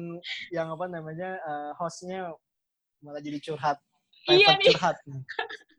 [0.50, 2.34] yang apa namanya uh, hostnya
[3.01, 3.78] malah jadi curhat.
[4.30, 4.74] Iya nih.
[4.74, 4.98] Curhat.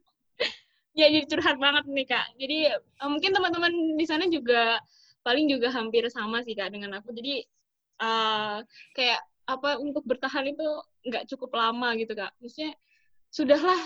[0.99, 2.27] ya jadi curhat banget nih Kak.
[2.39, 4.79] Jadi uh, mungkin teman-teman di sana juga
[5.23, 7.15] paling juga hampir sama sih Kak dengan aku.
[7.15, 7.43] Jadi
[8.03, 8.63] uh,
[8.95, 10.67] kayak apa untuk bertahan itu
[11.11, 12.35] nggak cukup lama gitu Kak.
[12.39, 12.75] Maksudnya
[13.35, 13.83] sudahlah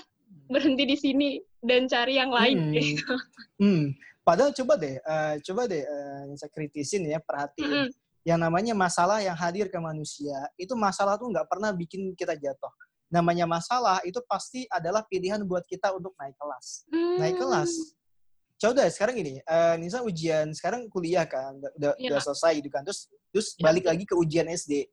[0.46, 1.28] berhenti di sini
[1.62, 2.72] dan cari yang lain hmm.
[2.74, 3.14] gitu.
[3.58, 3.84] Hmm.
[4.26, 7.88] Padahal coba deh, uh, coba deh uh, saya kritisin ya, perhatiin.
[7.88, 7.90] Hmm.
[8.26, 12.74] Yang namanya masalah yang hadir ke manusia, itu masalah tuh nggak pernah bikin kita jatuh.
[13.06, 16.90] Namanya masalah itu pasti adalah pilihan buat kita untuk naik kelas.
[16.90, 17.22] Hmm.
[17.22, 17.70] Naik kelas.
[18.56, 22.08] Coba deh sekarang ini, uh, Nisa ujian sekarang kuliah kan, udah, ya.
[22.08, 23.68] udah selesai gitu kan, terus terus ya.
[23.68, 24.88] balik lagi ke ujian SD,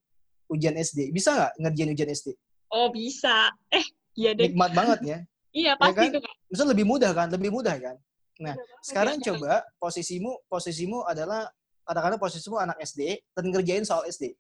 [0.52, 2.28] ujian SD, bisa nggak ngerjain ujian SD?
[2.76, 3.50] Oh bisa.
[3.72, 4.54] Eh Iya deh.
[4.54, 5.18] Nikmat banget ya.
[5.54, 6.12] Iya, ya pasti ya kan?
[6.12, 6.34] itu kan.
[6.50, 7.28] Maksudnya lebih mudah kan?
[7.32, 7.96] Lebih mudah kan?
[8.42, 11.46] Nah, ya, sekarang ya, coba posisimu posisimu adalah
[11.86, 14.34] katakanlah posisimu anak SD dan ngerjain soal SD.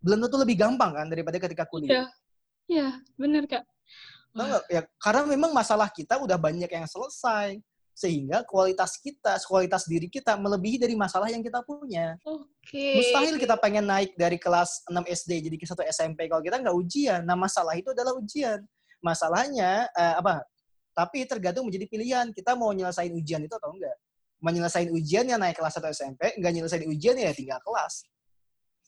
[0.00, 2.04] Belum tentu lebih gampang kan daripada ketika kuliah.
[2.04, 2.04] Iya.
[2.64, 2.88] Iya,
[3.20, 3.64] benar Kak.
[4.34, 7.60] Nah, ya, karena memang masalah kita udah banyak yang selesai
[7.94, 12.18] sehingga kualitas kita, kualitas diri kita melebihi dari masalah yang kita punya.
[12.26, 12.50] Oke.
[12.66, 12.98] Okay.
[12.98, 16.74] Mustahil kita pengen naik dari kelas 6 SD jadi ke satu SMP kalau kita nggak
[16.74, 17.22] ujian.
[17.22, 18.58] Nah, masalah itu adalah ujian.
[18.98, 20.42] Masalahnya uh, apa?
[20.94, 22.30] Tapi tergantung menjadi pilihan.
[22.30, 23.98] Kita mau nyelesain ujian itu atau enggak.
[24.38, 28.06] Menyelesaikan ujian yang naik kelas 1 SMP, enggak nyelesain ujian ya tinggal kelas.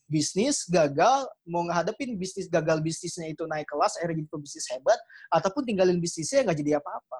[0.06, 5.00] Bisnis gagal, mau ngehadapin bisnis gagal bisnisnya itu naik kelas, akhirnya jadi pebisnis hebat,
[5.34, 7.18] ataupun tinggalin bisnisnya nggak jadi apa-apa.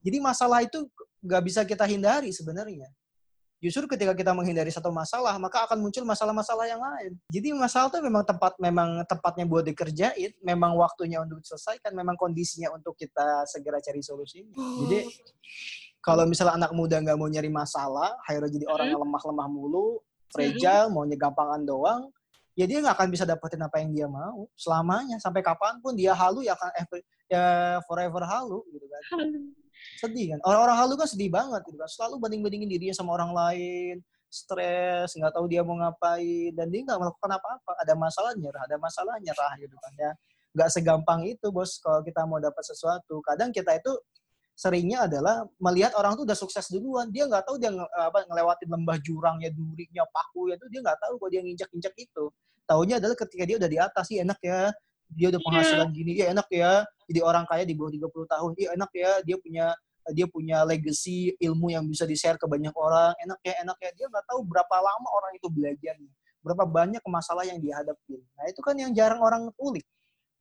[0.00, 0.88] Jadi masalah itu
[1.20, 2.88] nggak bisa kita hindari sebenarnya.
[3.62, 7.14] Justru ketika kita menghindari satu masalah, maka akan muncul masalah-masalah yang lain.
[7.30, 12.74] Jadi masalah itu memang tempat memang tempatnya buat dikerjain, memang waktunya untuk diselesaikan, memang kondisinya
[12.74, 14.42] untuk kita segera cari solusi.
[14.82, 15.06] Jadi
[16.02, 20.02] kalau misalnya anak muda nggak mau nyari masalah, akhirnya jadi orang yang lemah-lemah mulu,
[20.34, 22.10] fragile, maunya gampangan doang,
[22.58, 25.22] ya dia nggak akan bisa dapetin apa yang dia mau selamanya.
[25.22, 26.98] Sampai kapan pun dia halu ya akan
[27.30, 27.44] ya
[27.86, 29.02] forever halu gitu kan
[30.00, 30.40] sedih kan?
[30.46, 31.90] Orang-orang halu kan sedih banget gitu kan.
[31.90, 33.96] Selalu banding-bandingin dirinya sama orang lain
[34.32, 37.72] stres nggak tahu dia mau ngapain dan dia nggak melakukan apa-apa.
[37.84, 40.10] Ada masalah nyerah ada masalah nyerah gitu kan ya.
[40.56, 43.20] Nggak segampang itu bos kalau kita mau dapat sesuatu.
[43.20, 43.92] Kadang kita itu
[44.56, 47.12] seringnya adalah melihat orang tuh udah sukses duluan.
[47.12, 51.12] Dia nggak tahu dia nge, apa ngelewatin lembah jurangnya duriknya paku itu dia nggak tahu
[51.20, 52.24] kok dia nginjak-injak itu.
[52.64, 54.72] Tahunya adalah ketika dia udah di atas sih enak ya
[55.16, 55.96] dia udah penghasilan yeah.
[55.96, 56.72] gini ya enak ya
[57.08, 59.66] jadi orang kaya di bawah 30 tahun iya enak ya dia punya
[60.10, 63.90] dia punya legacy ilmu yang bisa di-share ke banyak orang enak ya enak ya.
[63.94, 66.10] Dia nggak tahu berapa lama orang itu belajarnya
[66.42, 69.86] berapa banyak masalah yang dihadapi nah itu kan yang jarang orang ulik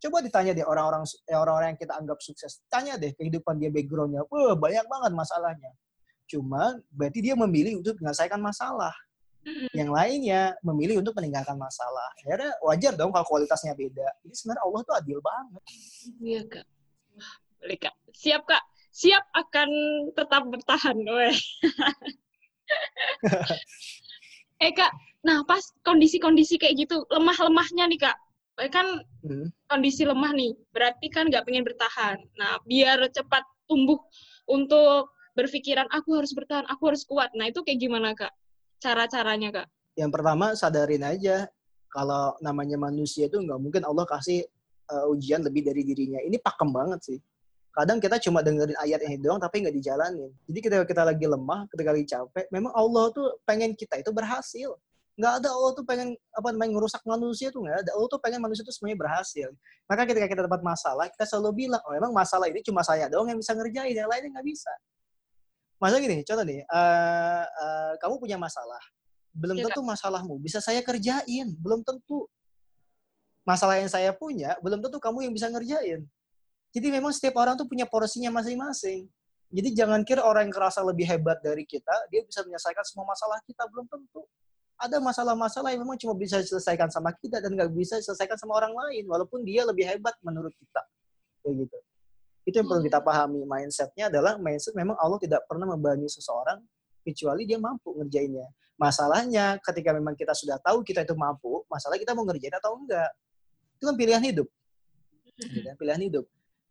[0.02, 4.26] coba ditanya deh orang-orang eh, orang-orang yang kita anggap sukses tanya deh kehidupan dia backgroundnya
[4.34, 5.72] wah banyak banget masalahnya.
[6.26, 8.96] Cuma berarti dia memilih untuk menyelesaikan masalah
[9.74, 12.14] yang lainnya memilih untuk meninggalkan masalah.
[12.18, 14.06] Akhirnya wajar dong kalau kualitasnya beda.
[14.22, 15.64] Jadi sebenarnya Allah tuh adil banget.
[16.22, 16.66] Iya kak.
[17.18, 17.96] Wah, boleh kak.
[18.14, 18.64] Siap kak.
[18.92, 19.70] siap akan
[20.12, 20.98] tetap bertahan.
[21.00, 21.32] Weh.
[24.68, 24.92] eh kak,
[25.24, 28.18] nah pas kondisi-kondisi kayak gitu lemah-lemahnya nih kak,
[28.62, 28.86] eh, kan
[29.24, 29.48] hmm.
[29.72, 32.20] kondisi lemah nih, berarti kan nggak pengen bertahan.
[32.36, 33.98] Nah biar cepat tumbuh
[34.52, 37.32] untuk berpikiran aku harus bertahan, aku harus kuat.
[37.34, 38.36] Nah itu kayak gimana kak?
[38.82, 39.68] Cara-caranya kak?
[39.96, 41.46] Yang pertama sadarin aja
[41.94, 44.42] kalau namanya manusia itu nggak mungkin Allah kasih
[44.90, 46.20] uh, ujian lebih dari dirinya.
[46.26, 47.20] Ini pakem banget sih
[47.72, 50.32] kadang kita cuma dengerin ayat yang doang tapi nggak dijalanin.
[50.48, 54.76] Jadi ketika kita lagi lemah, ketika lagi capek, memang Allah tuh pengen kita itu berhasil.
[55.16, 57.92] Nggak ada Allah tuh pengen apa namanya ngerusak manusia tuh nggak ada.
[57.96, 59.48] Allah tuh pengen manusia tuh semuanya berhasil.
[59.88, 63.28] Maka ketika kita dapat masalah, kita selalu bilang, oh emang masalah ini cuma saya doang
[63.32, 64.72] yang bisa ngerjain, yang lainnya nggak bisa.
[65.82, 68.80] Masa gini, contoh nih, uh, uh, kamu punya masalah,
[69.34, 72.30] belum ya, tentu masalahmu bisa saya kerjain, belum tentu.
[73.42, 76.06] Masalah yang saya punya, belum tentu kamu yang bisa ngerjain
[76.72, 79.04] jadi memang setiap orang tuh punya porsinya masing-masing.
[79.52, 83.44] Jadi jangan kira orang yang kerasa lebih hebat dari kita, dia bisa menyelesaikan semua masalah
[83.44, 83.68] kita.
[83.68, 84.24] Belum tentu.
[84.80, 88.72] Ada masalah-masalah yang memang cuma bisa diselesaikan sama kita dan nggak bisa diselesaikan sama orang
[88.72, 90.82] lain, walaupun dia lebih hebat menurut kita.
[91.44, 91.78] Kayak gitu.
[92.48, 93.08] Itu yang perlu kita hmm.
[93.08, 93.42] pahami.
[93.46, 96.62] Mindsetnya adalah mindset memang Allah tidak pernah membebani seseorang
[97.02, 98.46] kecuali dia mampu ngerjainnya.
[98.78, 103.14] Masalahnya ketika memang kita sudah tahu kita itu mampu, masalah kita mau ngerjain atau enggak.
[103.78, 104.48] Itu kan pilihan hidup.
[105.38, 105.76] Gitu kan?
[105.78, 106.26] Pilihan hidup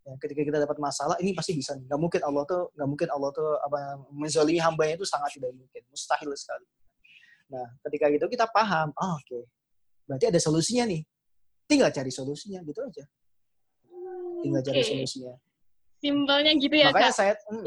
[0.06, 3.30] ya, ketika kita dapat masalah ini pasti bisa nggak mungkin Allah tuh nggak mungkin Allah
[3.30, 3.78] tuh apa
[4.10, 6.66] menzalimi hambanya itu sangat tidak mungkin mustahil sekali
[7.50, 9.42] nah ketika gitu kita paham oh, oke okay.
[10.06, 11.02] berarti ada solusinya nih
[11.66, 13.04] tinggal cari solusinya gitu aja
[14.42, 15.34] tinggal cari solusinya
[16.00, 17.18] simpelnya gitu ya makanya kak?
[17.20, 17.64] saya mm,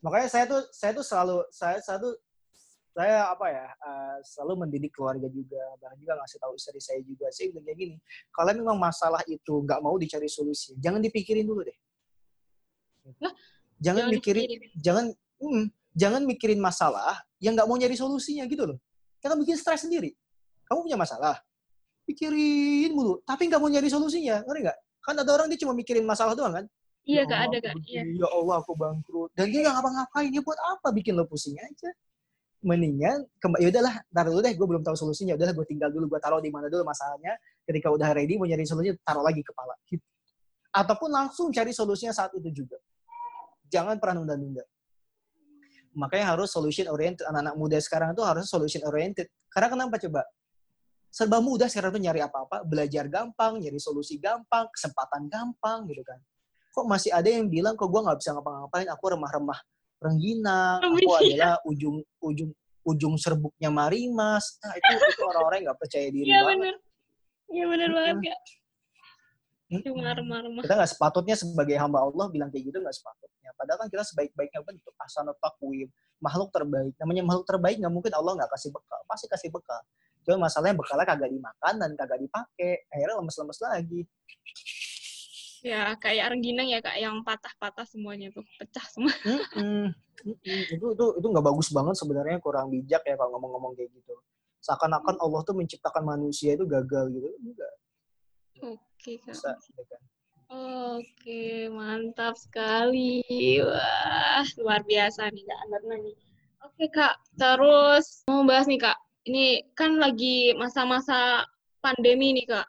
[0.00, 2.16] makanya saya tuh saya tuh selalu saya saya tuh
[2.98, 5.62] saya apa ya uh, selalu mendidik keluarga juga.
[5.78, 7.30] Bahkan juga ngasih tahu istri saya juga.
[7.30, 7.96] Saya bilang kayak gini
[8.34, 11.78] kalau memang masalah itu nggak mau dicari solusi jangan dipikirin dulu deh.
[13.22, 13.30] Nah,
[13.78, 14.82] jangan, mikirin dipikirin.
[14.82, 18.82] jangan hmm, jangan mikirin masalah yang nggak mau nyari solusinya gitu loh.
[19.22, 20.10] Kita bikin stres sendiri.
[20.66, 21.38] Kamu punya masalah?
[22.02, 24.78] Pikirin mulu tapi nggak mau nyari solusinya ngerti nggak?
[25.06, 26.66] Kan ada orang dia cuma mikirin masalah doang kan
[27.08, 28.04] iya ya kak ada kak iya.
[28.04, 29.32] ya Allah aku bangkrut.
[29.32, 30.88] Dan dia nggak ngapa-ngapain dia buat apa?
[30.92, 31.90] Bikin lo pusing aja.
[32.60, 33.24] Mendingan
[33.62, 35.32] ya udahlah taruh dulu deh gue belum tahu solusinya.
[35.40, 37.32] Udahlah gue tinggal dulu gue taruh di mana dulu masalahnya.
[37.64, 40.04] Ketika udah ready mau nyari solusinya taruh lagi kepala gitu.
[40.68, 42.76] ataupun langsung cari solusinya saat itu juga.
[43.72, 44.62] Jangan pernah nunda-nunda.
[45.96, 47.24] Makanya harus solution oriented.
[47.24, 49.32] Anak-anak muda sekarang tuh harus solution oriented.
[49.48, 50.22] Karena kenapa coba?
[51.08, 52.68] Serba mudah sekarang tuh nyari apa-apa.
[52.68, 56.20] Belajar gampang nyari solusi gampang kesempatan gampang gitu kan
[56.78, 59.58] kok masih ada yang bilang kok gue nggak bisa ngapa-ngapain aku remah-remah
[59.98, 62.54] Rengginang, aku adalah ujung ujung
[62.86, 64.62] ujung serbuknya Marimas.
[64.62, 66.58] Nah, itu itu orang-orang nggak percaya diri ya, banget.
[66.62, 66.76] Bener.
[67.48, 68.40] Iya benar banget, Kak.
[69.82, 70.62] Cuma remah-remah.
[70.62, 73.50] Kita nggak sepatutnya sebagai hamba Allah bilang kayak gitu nggak sepatutnya.
[73.58, 75.90] Padahal kan kita sebaik-baiknya bentuk asana takwim,
[76.22, 76.94] makhluk terbaik.
[77.02, 79.82] Namanya makhluk terbaik nggak mungkin Allah nggak kasih bekal, pasti kasih bekal.
[80.22, 84.00] Cuma masalahnya bekalnya kagak dimakan dan kagak dipakai, akhirnya lemes-lemes lagi.
[85.64, 89.14] Ya, kayak rengginang ya kak, yang patah-patah semuanya tuh, pecah semua.
[89.26, 89.86] Mm -hmm.
[90.74, 94.14] itu itu itu nggak bagus banget sebenarnya, kurang bijak ya kalau ngomong-ngomong kayak gitu.
[94.62, 97.74] Seakan-akan Allah tuh menciptakan manusia itu gagal gitu, enggak.
[98.62, 99.34] Oke kak.
[99.34, 100.00] Bisa, gitu kan.
[100.48, 103.22] Oke, mantap sekali.
[103.62, 106.16] Wah, luar biasa nih kak Andarna nih.
[106.66, 108.98] Oke kak, terus mau bahas nih kak.
[109.26, 111.44] Ini kan lagi masa-masa
[111.82, 112.66] pandemi nih kak,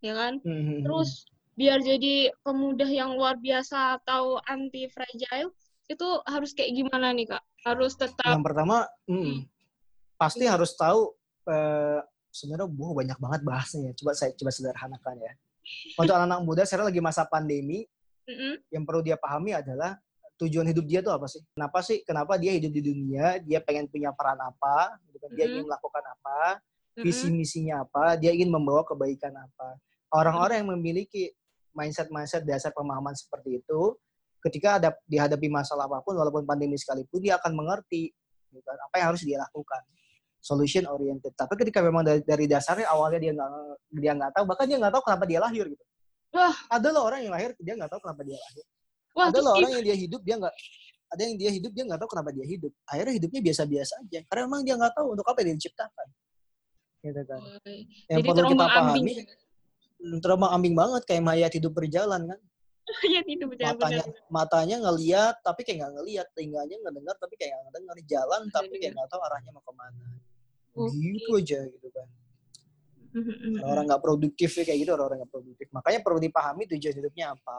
[0.00, 0.40] ya kan?
[0.44, 0.78] Mm -hmm.
[0.84, 5.52] Terus biar jadi pemuda yang luar biasa atau anti fragile
[5.90, 7.42] itu harus kayak gimana nih kak?
[7.62, 8.26] Harus tetap.
[8.26, 9.40] Yang pertama, hmm, hmm.
[10.16, 10.52] pasti hmm.
[10.52, 11.12] harus tahu.
[11.42, 11.98] Uh,
[12.32, 13.92] sebenarnya bu banyak banget bahasnya.
[13.92, 13.94] Ya.
[13.94, 15.32] Coba saya coba sederhanakan ya.
[15.94, 17.86] Untuk anak-anak muda sekarang lagi masa pandemi,
[18.26, 18.72] mm-hmm.
[18.72, 19.94] yang perlu dia pahami adalah
[20.40, 21.38] tujuan hidup dia tuh apa sih?
[21.54, 21.98] Kenapa sih?
[22.02, 23.38] Kenapa dia hidup di dunia?
[23.44, 24.98] Dia pengen punya peran apa?
[25.06, 25.30] Gitu kan?
[25.36, 25.52] Dia mm-hmm.
[25.54, 26.40] ingin melakukan apa?
[26.92, 28.18] Visi misinya apa?
[28.18, 29.78] Dia ingin membawa kebaikan apa?
[30.12, 31.32] Orang-orang yang memiliki
[31.72, 33.80] mindset-mindset dasar pemahaman seperti itu,
[34.42, 38.12] ketika ada dihadapi masalah apa pun, walaupun pandemi sekalipun, dia akan mengerti
[38.52, 39.80] gitu kan, apa yang harus dia lakukan.
[40.42, 41.32] Solution oriented.
[41.38, 43.50] Tapi ketika memang dari, dari dasarnya awalnya dia nggak
[43.94, 45.84] dia nggak tahu, bahkan dia nggak tahu kenapa dia lahir gitu.
[46.34, 48.64] Wah, ada loh orang yang lahir dia nggak tahu kenapa dia lahir.
[49.14, 50.54] Wah, ada loh orang yang dia hidup dia nggak
[51.12, 52.72] ada yang dia hidup dia nggak tahu kenapa dia hidup.
[52.90, 56.06] Akhirnya hidupnya biasa-biasa aja karena memang dia nggak tahu untuk apa dia diciptakan.
[57.06, 57.40] Gitu kan.
[58.10, 58.98] Yang Jadi perlu kita pahami.
[58.98, 59.18] Ambing
[60.22, 62.40] terombang ambing banget kayak mayat hidup berjalan kan?
[63.02, 66.26] Mayat hidup berjalan matanya matanya ngeliat tapi kayak nggak ngeliat.
[66.34, 69.72] Telinganya nggak dengar tapi kayak nggak dengar jalan tapi kayak nggak tahu arahnya mau ke
[69.74, 70.08] mana.
[70.72, 70.96] Okay.
[71.04, 72.08] gitu aja gitu kan.
[73.68, 75.68] Orang nggak produktif ya kayak gitu orang-orang nggak produktif.
[75.70, 77.58] Makanya perlu dipahami tujuan hidupnya apa.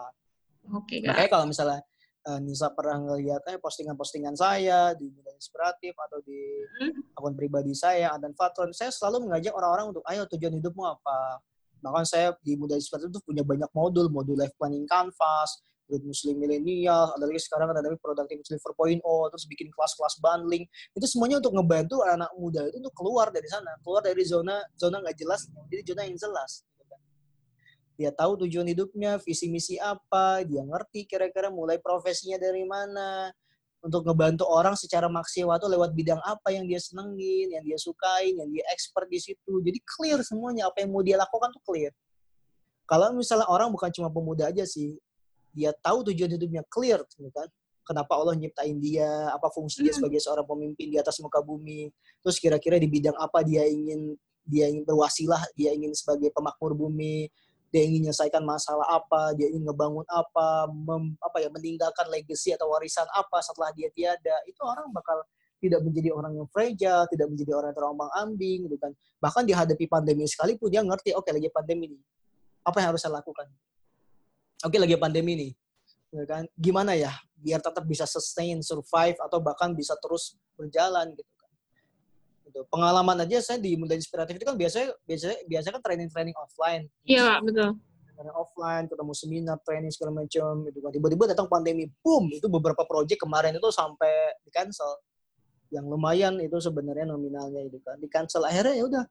[0.74, 1.84] Oke, okay, makanya kalau misalnya
[2.28, 6.40] uh, Nisa pernah ngeliat eh postingan-postingan saya di media inspiratif atau di
[6.80, 7.20] hmm.
[7.20, 11.44] akun pribadi saya dan Fatron, saya selalu mengajak orang-orang untuk ayo tujuan hidupmu apa.
[11.84, 16.40] Bahkan saya di muda inspiratif itu punya banyak modul, modul life planning canvas, grup muslim
[16.40, 18.58] milenial, ada lagi sekarang ada lagi productive muslim
[19.04, 20.64] 4.0, terus bikin kelas-kelas bundling.
[20.96, 25.04] Itu semuanya untuk ngebantu anak muda itu untuk keluar dari sana, keluar dari zona zona
[25.04, 26.64] nggak jelas, jadi zona yang jelas
[27.94, 33.30] dia tahu tujuan hidupnya, visi misi apa, dia ngerti kira-kira mulai profesinya dari mana,
[33.84, 38.40] untuk ngebantu orang secara maksimal atau lewat bidang apa yang dia senengin, yang dia sukain,
[38.40, 39.60] yang dia expert di situ.
[39.60, 41.92] Jadi clear semuanya apa yang mau dia lakukan tuh clear.
[42.88, 44.96] Kalau misalnya orang bukan cuma pemuda aja sih,
[45.52, 47.52] dia tahu tujuan hidupnya clear, gitu kan?
[47.84, 50.00] Kenapa Allah nyiptain dia, apa fungsi dia hmm.
[50.00, 51.92] sebagai seorang pemimpin di atas muka bumi,
[52.24, 57.28] terus kira-kira di bidang apa dia ingin dia ingin berwasilah, dia ingin sebagai pemakmur bumi,
[57.74, 62.70] dia ingin menyelesaikan masalah apa, dia ingin ngebangun apa, mem, apa ya meninggalkan legacy atau
[62.70, 65.26] warisan apa setelah dia tiada, itu orang bakal
[65.58, 68.94] tidak menjadi orang yang fragile, tidak menjadi orang yang terombang ambing, gitu kan.
[69.18, 72.02] Bahkan dihadapi pandemi sekalipun dia ngerti, oke okay, lagi pandemi nih,
[72.62, 73.50] apa yang harus saya lakukan?
[74.62, 75.52] Oke okay, lagi pandemi nih,
[76.14, 76.46] gitu kan.
[76.54, 77.10] Gimana ya
[77.42, 81.33] biar tetap bisa sustain, survive atau bahkan bisa terus berjalan gitu
[82.54, 82.70] gitu.
[82.70, 86.86] Pengalaman aja saya di Muda Inspiratif itu kan biasanya biasanya biasa kan training-training offline.
[87.02, 87.82] Iya, betul.
[88.14, 90.92] Training offline, ketemu seminar, training segala macam gitu kan.
[90.94, 95.02] Tiba-tiba datang pandemi, boom, itu beberapa project kemarin itu sampai di cancel.
[95.74, 98.46] Yang lumayan itu sebenarnya nominalnya itu kan di cancel.
[98.46, 99.04] Akhirnya ya udah,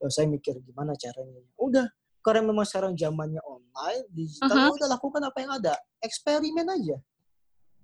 [0.00, 1.44] ya saya mikir gimana caranya.
[1.60, 1.86] Udah,
[2.24, 4.76] karena memang sekarang zamannya online, digital, uh -huh.
[4.80, 5.74] udah lakukan apa yang ada.
[6.00, 6.96] Eksperimen aja.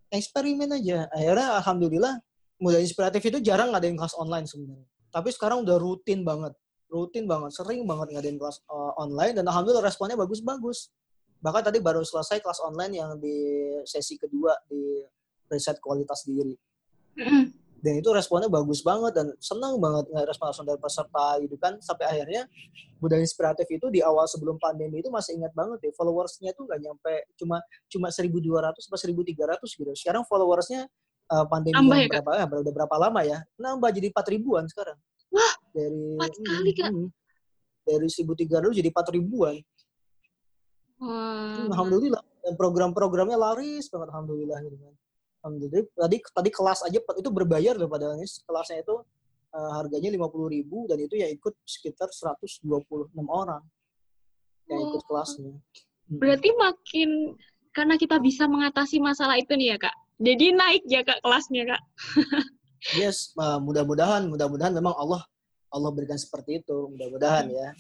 [0.09, 1.05] Eksperimen aja.
[1.13, 2.17] Akhirnya alhamdulillah
[2.57, 6.57] Muda Inspiratif itu jarang ada yang kelas online sebenarnya tapi sekarang udah rutin banget.
[6.89, 7.53] Rutin banget.
[7.53, 10.89] Sering banget ngadain kelas uh, online dan alhamdulillah responnya bagus-bagus.
[11.45, 13.37] Bahkan tadi baru selesai kelas online yang di
[13.85, 15.05] sesi kedua di
[15.53, 16.57] riset kualitas diri.
[17.83, 21.83] Dan itu responnya bagus banget dan senang banget respon langsung dari peserta gitu kan.
[21.83, 22.47] Sampai akhirnya
[23.03, 26.79] budaya inspiratif itu di awal sebelum pandemi itu masih ingat banget deh followersnya tuh nggak
[26.79, 27.59] nyampe cuma
[27.91, 28.39] cuma 1.200
[28.71, 29.91] atau 1.300 gitu.
[29.99, 30.87] Sekarang followersnya
[31.33, 33.39] uh, pandemi Nambah ya, berapa ya, udah berapa lama ya?
[33.57, 34.99] Nambah jadi empat ribuan sekarang.
[35.33, 36.91] Wah dari empat kali kak?
[36.93, 37.09] hmm,
[37.89, 39.57] dari seribu tiga ratus jadi empat ribuan.
[41.03, 41.67] Wah.
[41.67, 44.95] alhamdulillah dan program-programnya laris banget alhamdulillah gitu kan.
[45.43, 49.03] Alhamdulillah tadi tadi kelas aja itu berbayar loh padahal ini kelasnya itu
[49.51, 52.63] uh, harganya lima puluh ribu dan itu ya ikut sekitar 126
[53.27, 53.67] orang
[54.71, 55.59] yang ikut kelasnya.
[56.07, 57.35] Berarti makin
[57.75, 61.83] karena kita bisa mengatasi masalah itu nih ya kak jadi naik ya kak kelasnya kak.
[63.03, 65.23] yes, uh, mudah-mudahan, mudah-mudahan memang Allah
[65.73, 67.75] Allah berikan seperti itu, mudah-mudahan ya.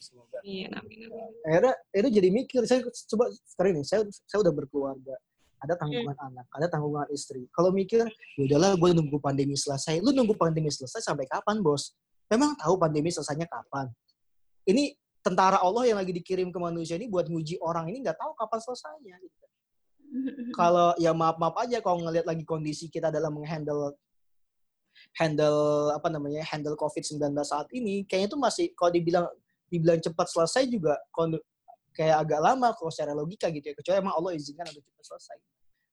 [0.00, 0.38] Semoga.
[0.42, 1.08] Iya, amin.
[1.44, 5.14] Akhirnya, itu jadi mikir, saya coba sekarang ini, saya saya udah berkeluarga,
[5.60, 6.28] ada tanggungan hmm.
[6.32, 7.44] anak, ada tanggungan istri.
[7.52, 10.00] Kalau mikir, ya udahlah, gue nunggu pandemi selesai.
[10.00, 11.92] Lu nunggu pandemi selesai sampai kapan, bos?
[12.32, 13.86] Memang tahu pandemi selesainya kapan?
[14.66, 18.34] Ini tentara Allah yang lagi dikirim ke manusia ini buat nguji orang ini nggak tahu
[18.34, 19.14] kapan selesainya.
[19.22, 19.45] Gitu
[20.58, 23.94] kalau ya maaf maaf aja kalau ngelihat lagi kondisi kita dalam menghandle
[25.16, 29.26] handle apa namanya handle COVID-19 saat ini kayaknya itu masih kalau dibilang
[29.66, 30.94] dibilang cepat selesai juga
[31.96, 33.74] kayak agak lama kalau secara logika gitu ya.
[33.74, 35.36] Kecuali emang Allah izinkan untuk cepat selesai.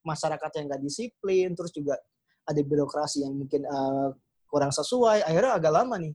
[0.03, 1.95] Masyarakat yang nggak disiplin terus juga
[2.43, 4.11] ada birokrasi yang mungkin uh,
[4.51, 6.13] kurang sesuai akhirnya agak lama nih.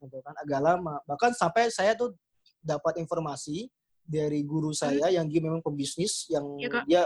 [0.00, 0.94] Gitu kan agak lama.
[1.04, 2.16] Bahkan sampai saya tuh
[2.64, 3.68] dapat informasi
[4.00, 7.02] dari guru saya yang dia memang pebisnis yang ya, dia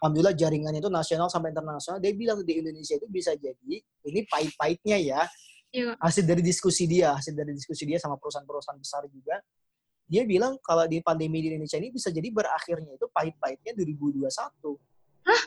[0.00, 2.00] alhamdulillah jaringannya itu nasional sampai internasional.
[2.00, 5.20] Dia bilang di Indonesia itu bisa jadi ini pahit-pahitnya ya.
[5.70, 5.92] ya.
[6.00, 9.38] Hasil dari diskusi dia, hasil dari diskusi dia sama perusahaan-perusahaan besar juga.
[10.10, 14.26] Dia bilang kalau di pandemi di Indonesia ini bisa jadi berakhirnya itu pahit-pahitnya 2021.
[15.22, 15.42] Hah?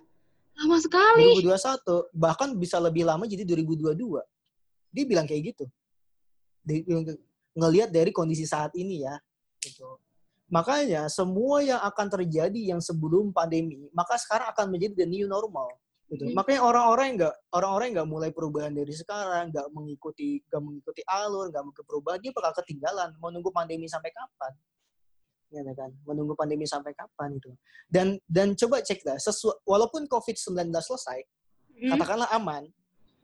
[0.63, 1.43] Lama sekali.
[1.43, 2.15] 2021.
[2.15, 4.23] Bahkan bisa lebih lama jadi 2022.
[4.93, 5.65] Dia bilang kayak gitu.
[6.63, 6.79] Dia,
[7.57, 9.17] ngelihat dari kondisi saat ini ya.
[9.59, 9.83] Gitu.
[10.53, 15.81] Makanya semua yang akan terjadi yang sebelum pandemi, maka sekarang akan menjadi the new normal.
[16.13, 16.29] Gitu.
[16.29, 16.37] Hmm.
[16.37, 21.49] Makanya orang-orang yang nggak orang-orang nggak mulai perubahan dari sekarang, nggak mengikuti nggak mengikuti alur,
[21.49, 23.09] nggak mengikuti perubahan, dia bakal ketinggalan.
[23.17, 24.53] Menunggu pandemi sampai kapan?
[25.49, 25.89] Ya kan?
[26.05, 27.49] Menunggu pandemi sampai kapan itu.
[27.89, 31.17] Dan dan coba cek dah, sesu, walaupun COVID-19 selesai,
[31.81, 31.97] hmm.
[31.97, 32.69] katakanlah aman,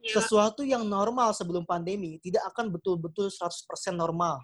[0.01, 0.17] ya.
[0.17, 4.41] sesuatu yang normal sebelum pandemi tidak akan betul-betul 100% normal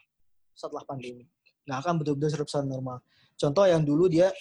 [0.54, 1.26] setelah pandemi
[1.66, 2.98] nggak akan betul-betul 100% normal.
[3.36, 4.32] Contoh yang dulu dia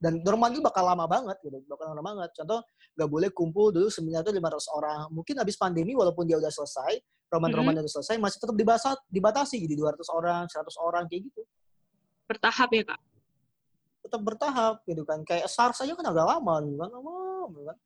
[0.00, 2.32] dan normal itu bakal lama banget gitu, bakal lama banget.
[2.32, 2.64] Contoh
[2.96, 5.00] nggak boleh kumpul dulu seminar itu 500 orang.
[5.12, 6.96] Mungkin habis pandemi walaupun dia udah selesai,
[7.28, 7.84] roman-roman mm -hmm.
[7.84, 11.42] udah selesai masih tetap dibatasi, dibatasi jadi 200 orang, 100 orang kayak gitu.
[12.24, 13.00] Bertahap ya, Kak?
[14.00, 15.20] Tetap bertahap gitu kan.
[15.28, 17.76] Kayak SARS aja kan agak lama, kan lama kan.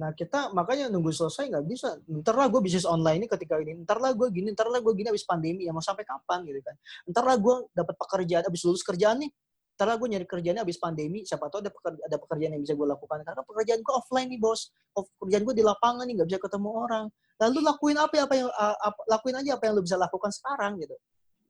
[0.00, 2.00] Nah kita makanya nunggu selesai nggak bisa.
[2.08, 3.84] Ntar lah gue bisnis online ini ketika ini.
[3.84, 5.68] Ntar lah gue gini, ntar lah gue gini habis pandemi.
[5.68, 6.72] Ya mau sampai kapan gitu kan.
[7.04, 9.30] Ntar lah gue dapat pekerjaan, habis lulus kerjaan nih.
[9.76, 11.28] Ntar lah gue nyari kerjaannya habis pandemi.
[11.28, 13.18] Siapa tahu ada, pekerjaan, ada pekerjaan yang bisa gue lakukan.
[13.28, 14.72] Karena pekerjaan gue offline nih bos.
[14.96, 17.04] Pekerjaan gue di lapangan nih, nggak bisa ketemu orang.
[17.40, 20.80] Lalu lakuin apa ya apa yang apa, lakuin aja apa yang lu bisa lakukan sekarang
[20.80, 20.96] gitu.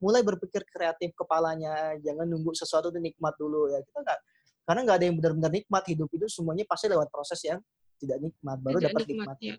[0.03, 3.79] Mulai berpikir kreatif kepalanya, jangan nunggu sesuatu itu nikmat dulu ya.
[3.79, 4.19] Kita nggak
[4.67, 7.59] karena nggak ada yang benar-benar nikmat hidup itu semuanya pasti lewat proses yang
[8.01, 9.37] tidak nikmat baru dapat nikmat.
[9.45, 9.57] Ya.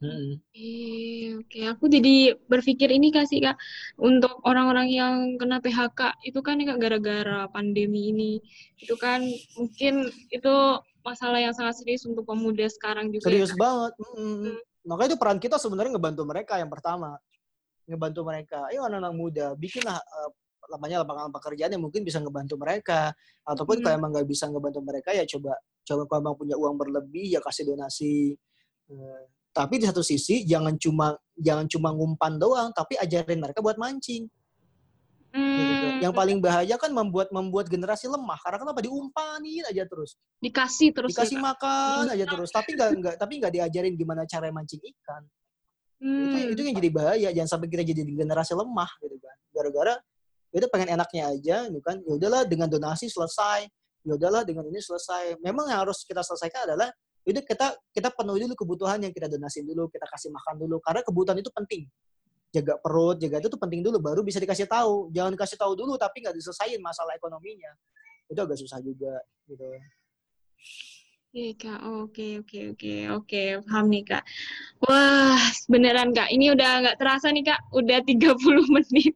[0.00, 0.40] Hmm.
[0.40, 0.72] Oke,
[1.44, 1.60] oke.
[1.76, 3.56] Aku jadi berpikir ini kasih kak
[4.00, 8.32] untuk orang-orang yang kena PHK itu kan kak gara-gara pandemi ini
[8.80, 9.20] itu kan
[9.60, 10.54] mungkin itu
[11.04, 13.28] masalah yang sangat serius untuk pemuda sekarang juga.
[13.28, 13.92] Ya, serius ya, banget.
[14.00, 14.36] Hmm.
[14.48, 14.56] Hmm.
[14.88, 17.20] Makanya itu peran kita sebenarnya ngebantu mereka yang pertama,
[17.84, 18.72] ngebantu mereka.
[18.72, 20.30] Ayo anak-anak muda, bikinlah uh,
[20.72, 23.12] namanya lapangan pekerjaan yang mungkin bisa ngebantu mereka
[23.44, 23.84] ataupun hmm.
[23.84, 25.58] kalau emang nggak bisa ngebantu mereka ya coba
[25.90, 28.38] coba kalau emang punya uang berlebih ya kasih donasi.
[28.86, 33.74] Uh, tapi di satu sisi jangan cuma jangan cuma ngumpan doang tapi ajarin mereka buat
[33.74, 34.30] mancing.
[35.30, 35.46] Hmm.
[35.62, 35.86] gitu.
[36.02, 38.34] yang paling bahaya kan membuat membuat generasi lemah.
[38.42, 38.82] Karena kenapa?
[38.82, 40.18] Diumpanin aja terus.
[40.42, 42.50] Dikasih terus dikasih ya, makan aja terus.
[42.50, 45.22] Tapi nggak nggak tapi nggak diajarin gimana cara mancing ikan.
[46.00, 46.32] Hmm.
[46.34, 47.28] itu itu yang jadi bahaya.
[47.30, 49.36] Jangan sampai kita jadi generasi lemah gitu kan.
[49.54, 49.94] Gara-gara
[50.50, 51.96] itu pengen enaknya aja gitu kan.
[52.02, 53.70] Ya udahlah dengan donasi selesai
[54.04, 55.40] ya udahlah dengan ini selesai.
[55.40, 56.88] Memang yang harus kita selesaikan adalah
[57.20, 60.76] itu kita kita penuhi dulu kebutuhan yang kita donasi dulu kita kasih makan dulu.
[60.80, 61.84] Karena kebutuhan itu penting.
[62.50, 65.12] Jaga perut jaga itu tuh penting dulu baru bisa dikasih tahu.
[65.14, 67.70] Jangan dikasih tahu dulu tapi nggak diselesain masalah ekonominya.
[68.26, 69.66] Itu agak susah juga gitu.
[71.30, 72.94] Oke kak, oke oke oke.
[73.14, 74.26] Oke paham nih kak.
[74.82, 75.38] Wah
[75.70, 78.34] beneran kak, ini udah nggak terasa nih kak, udah 30
[78.74, 79.14] menit.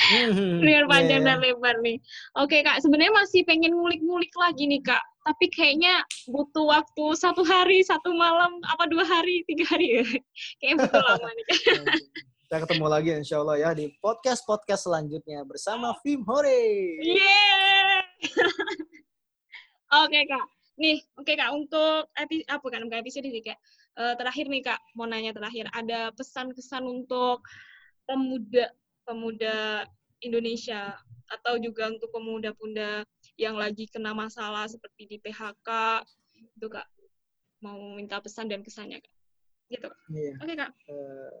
[0.00, 1.36] Hmm, Liar panjang yeah.
[1.36, 2.00] dan lebar nih.
[2.40, 5.04] Oke kak, sebenarnya masih pengen ngulik-ngulik lagi nih kak.
[5.28, 6.00] Tapi kayaknya
[6.32, 10.04] butuh waktu satu hari, satu malam, apa dua hari, tiga hari ya.
[10.58, 11.56] Kayaknya butuh lama nih kak.
[12.50, 16.98] Kita ketemu lagi insya Allah ya di podcast-podcast selanjutnya bersama Fim Hore.
[16.98, 18.02] Yeah!
[20.02, 20.46] Oke kak.
[20.80, 23.60] Nih, oke okay, kak, untuk epi, apa kan, bukan episode ini kak.
[24.00, 25.68] Uh, terakhir nih kak, mau nanya terakhir.
[25.76, 27.44] Ada pesan-kesan untuk
[28.08, 28.72] pemuda
[29.10, 29.82] pemuda
[30.22, 30.94] Indonesia
[31.26, 33.02] atau juga untuk pemuda-pemuda
[33.34, 35.68] yang lagi kena masalah seperti di PHK
[36.38, 36.86] itu kak.
[37.66, 39.14] Mau minta pesan dan kesannya kak.
[39.70, 39.88] Gitu.
[40.14, 40.34] Iya.
[40.38, 40.70] oke kak.
[40.86, 41.34] Uh,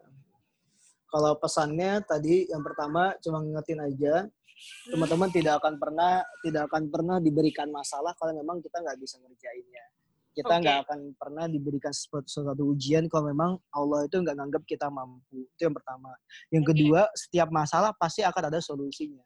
[1.10, 4.90] kalau pesannya tadi yang pertama cuma ngingetin aja hmm.
[4.94, 9.84] teman-teman tidak akan pernah tidak akan pernah diberikan masalah kalau memang kita nggak bisa ngerjainnya
[10.40, 10.84] kita nggak okay.
[10.88, 15.44] akan pernah diberikan sesuatu, sesuatu ujian kalau memang Allah itu nggak nganggap kita mampu.
[15.56, 16.10] Itu yang pertama.
[16.48, 16.72] Yang okay.
[16.72, 19.22] kedua, setiap masalah pasti akan ada solusinya.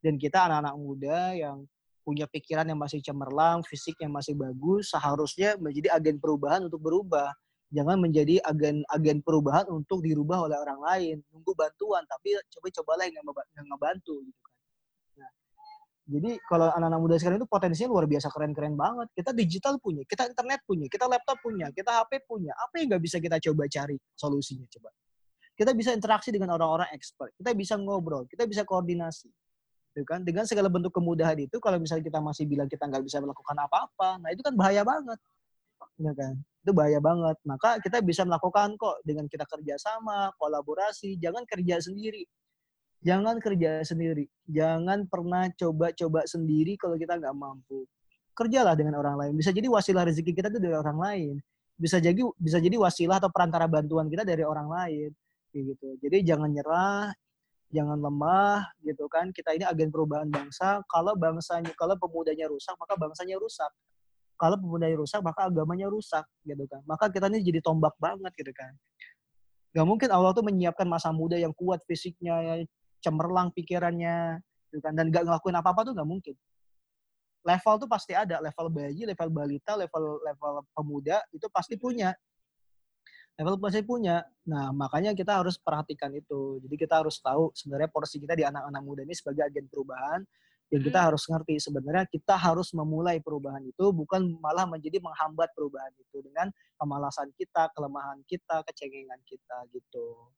[0.00, 1.66] Dan kita anak-anak muda yang
[2.06, 7.34] punya pikiran yang masih cemerlang, fisik yang masih bagus, seharusnya menjadi agen perubahan untuk berubah.
[7.74, 11.16] Jangan menjadi agen-agen perubahan untuk dirubah oleh orang lain.
[11.34, 13.26] Nunggu bantuan, tapi coba-cobalah yang
[13.66, 14.55] ngebantu gitu kan.
[16.06, 19.10] Jadi kalau anak-anak muda sekarang itu potensinya luar biasa keren-keren banget.
[19.10, 22.54] Kita digital punya, kita internet punya, kita laptop punya, kita HP punya.
[22.54, 24.94] Apa yang nggak bisa kita coba cari solusinya coba?
[25.58, 29.26] Kita bisa interaksi dengan orang-orang expert, kita bisa ngobrol, kita bisa koordinasi.
[29.90, 30.22] Gitu kan?
[30.22, 34.22] Dengan segala bentuk kemudahan itu, kalau misalnya kita masih bilang kita nggak bisa melakukan apa-apa,
[34.22, 35.18] nah itu kan bahaya banget.
[35.98, 36.38] Ya kan?
[36.62, 37.36] Itu bahaya banget.
[37.42, 42.22] Maka kita bisa melakukan kok dengan kita kerjasama, kolaborasi, jangan kerja sendiri
[43.02, 44.28] jangan kerja sendiri.
[44.46, 47.84] Jangan pernah coba-coba sendiri kalau kita nggak mampu.
[48.36, 49.32] Kerjalah dengan orang lain.
[49.36, 51.34] Bisa jadi wasilah rezeki kita itu dari orang lain.
[51.76, 55.10] Bisa jadi bisa jadi wasilah atau perantara bantuan kita dari orang lain.
[55.56, 55.96] gitu.
[56.04, 57.16] Jadi jangan nyerah,
[57.72, 59.32] jangan lemah gitu kan.
[59.32, 60.84] Kita ini agen perubahan bangsa.
[60.84, 63.72] Kalau bangsanya kalau pemudanya rusak, maka bangsanya rusak.
[64.36, 66.84] Kalau pemudanya rusak, maka agamanya rusak gitu kan.
[66.84, 68.76] Maka kita ini jadi tombak banget gitu kan.
[69.72, 72.64] Gak mungkin Allah tuh menyiapkan masa muda yang kuat fisiknya,
[73.06, 74.92] cemerlang pikirannya gitu kan.
[74.98, 76.34] Dan gak ngelakuin apa-apa tuh nggak mungkin.
[77.46, 78.42] Level tuh pasti ada.
[78.42, 82.10] Level bayi level balita level level pemuda itu pasti punya.
[83.38, 84.26] Level pasti punya.
[84.50, 86.58] Nah makanya kita harus perhatikan itu.
[86.66, 90.26] Jadi kita harus tahu sebenarnya porsi kita di anak-anak muda ini sebagai agen perubahan
[90.74, 91.06] yang kita hmm.
[91.06, 91.54] harus ngerti.
[91.62, 96.50] Sebenarnya kita harus memulai perubahan itu bukan malah menjadi menghambat perubahan itu dengan
[96.82, 100.34] kemalasan kita kelemahan kita kecengengan kita gitu.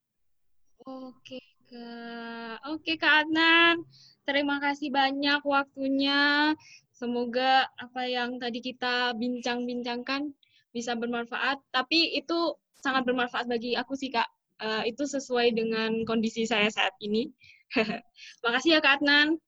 [0.85, 2.57] Oke Kak.
[2.73, 3.85] Oke Kak Adnan.
[4.25, 6.53] Terima kasih banyak waktunya.
[6.93, 10.33] Semoga apa yang tadi kita bincang-bincangkan
[10.73, 11.61] bisa bermanfaat.
[11.73, 14.29] Tapi itu sangat bermanfaat bagi aku sih Kak.
[14.59, 17.31] Uh, itu sesuai dengan kondisi saya saat ini.
[18.43, 19.39] Terima kasih ya Kak Adnan.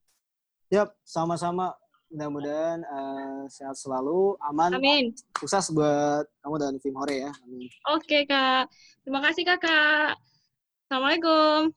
[0.70, 1.74] Yap, sama-sama.
[2.10, 4.74] mudah-mudahan uh, sehat selalu, aman.
[4.74, 5.14] Amin.
[5.38, 7.30] Sukses buat kamu dan tim Hore ya.
[7.46, 7.70] Amin.
[7.86, 8.66] Oke, Kak.
[9.06, 10.18] Terima kasih, Kakak.
[10.90, 11.70] Assalamualaikum.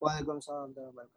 [0.00, 1.14] Waalaikumsalam warahmatullahi wabarakatuh.